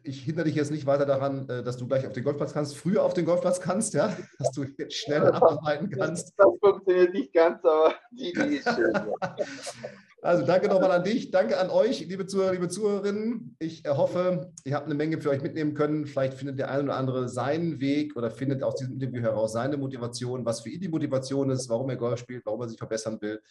ich 0.04 0.22
hindere 0.22 0.44
dich 0.44 0.54
jetzt 0.54 0.70
nicht 0.70 0.86
weiter 0.86 1.04
daran, 1.04 1.48
äh, 1.48 1.64
dass 1.64 1.78
du 1.78 1.88
gleich 1.88 2.06
auf 2.06 2.12
den 2.12 2.22
Golfplatz 2.22 2.52
kannst, 2.52 2.76
früher 2.76 3.02
auf 3.02 3.14
den 3.14 3.24
Golfplatz 3.24 3.60
kannst, 3.60 3.94
ja, 3.94 4.16
dass 4.38 4.52
du 4.52 4.66
jetzt 4.78 4.94
schnell 4.94 5.26
abarbeiten 5.26 5.90
kannst. 5.90 6.32
Das 6.36 6.46
funktioniert 6.60 7.12
nicht 7.12 7.32
ganz, 7.32 7.64
aber 7.64 7.96
die 8.12 8.30
Idee 8.30 8.58
ist 8.58 8.68
schön. 8.72 8.92
Also 10.24 10.42
danke 10.42 10.68
nochmal 10.68 10.90
an 10.90 11.04
dich, 11.04 11.30
danke 11.30 11.58
an 11.58 11.68
euch, 11.68 12.00
liebe 12.00 12.26
Zuhörer, 12.26 12.52
liebe 12.52 12.68
Zuhörerinnen. 12.68 13.56
Ich 13.58 13.82
hoffe, 13.86 14.50
ihr 14.64 14.74
habt 14.74 14.86
eine 14.86 14.94
Menge 14.94 15.20
für 15.20 15.28
euch 15.28 15.42
mitnehmen 15.42 15.74
können. 15.74 16.06
Vielleicht 16.06 16.32
findet 16.32 16.58
der 16.58 16.70
eine 16.70 16.84
oder 16.84 16.96
andere 16.96 17.28
seinen 17.28 17.78
Weg 17.78 18.16
oder 18.16 18.30
findet 18.30 18.62
aus 18.62 18.76
diesem 18.76 18.94
Interview 18.94 19.20
heraus 19.20 19.52
seine 19.52 19.76
Motivation, 19.76 20.46
was 20.46 20.62
für 20.62 20.70
ihn 20.70 20.80
die 20.80 20.88
Motivation 20.88 21.50
ist, 21.50 21.68
warum 21.68 21.90
er 21.90 21.96
Golf 21.96 22.20
spielt, 22.20 22.46
warum 22.46 22.62
er 22.62 22.70
sich 22.70 22.78
verbessern 22.78 23.18
will. 23.20 23.42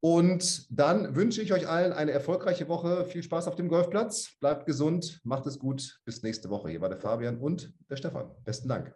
Und 0.00 0.68
dann 0.70 1.16
wünsche 1.16 1.42
ich 1.42 1.52
euch 1.52 1.68
allen 1.68 1.92
eine 1.92 2.12
erfolgreiche 2.12 2.66
Woche. 2.68 3.04
Viel 3.04 3.22
Spaß 3.22 3.46
auf 3.46 3.56
dem 3.56 3.68
Golfplatz. 3.68 4.38
Bleibt 4.40 4.64
gesund, 4.64 5.20
macht 5.22 5.44
es 5.44 5.58
gut. 5.58 6.00
Bis 6.06 6.22
nächste 6.22 6.48
Woche. 6.48 6.70
Hier 6.70 6.80
war 6.80 6.88
der 6.88 6.96
Fabian 6.96 7.36
und 7.36 7.74
der 7.90 7.96
Stefan. 7.96 8.30
Besten 8.46 8.70
Dank. 8.70 8.94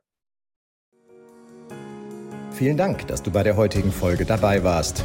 Vielen 2.53 2.79
Dank, 2.79 3.07
dass 3.09 3.23
du 3.23 3.31
bei 3.31 3.43
der 3.43 3.59
heutigen 3.59 3.93
Folge 3.93 4.25
dabei 4.25 4.65
warst. 4.65 5.05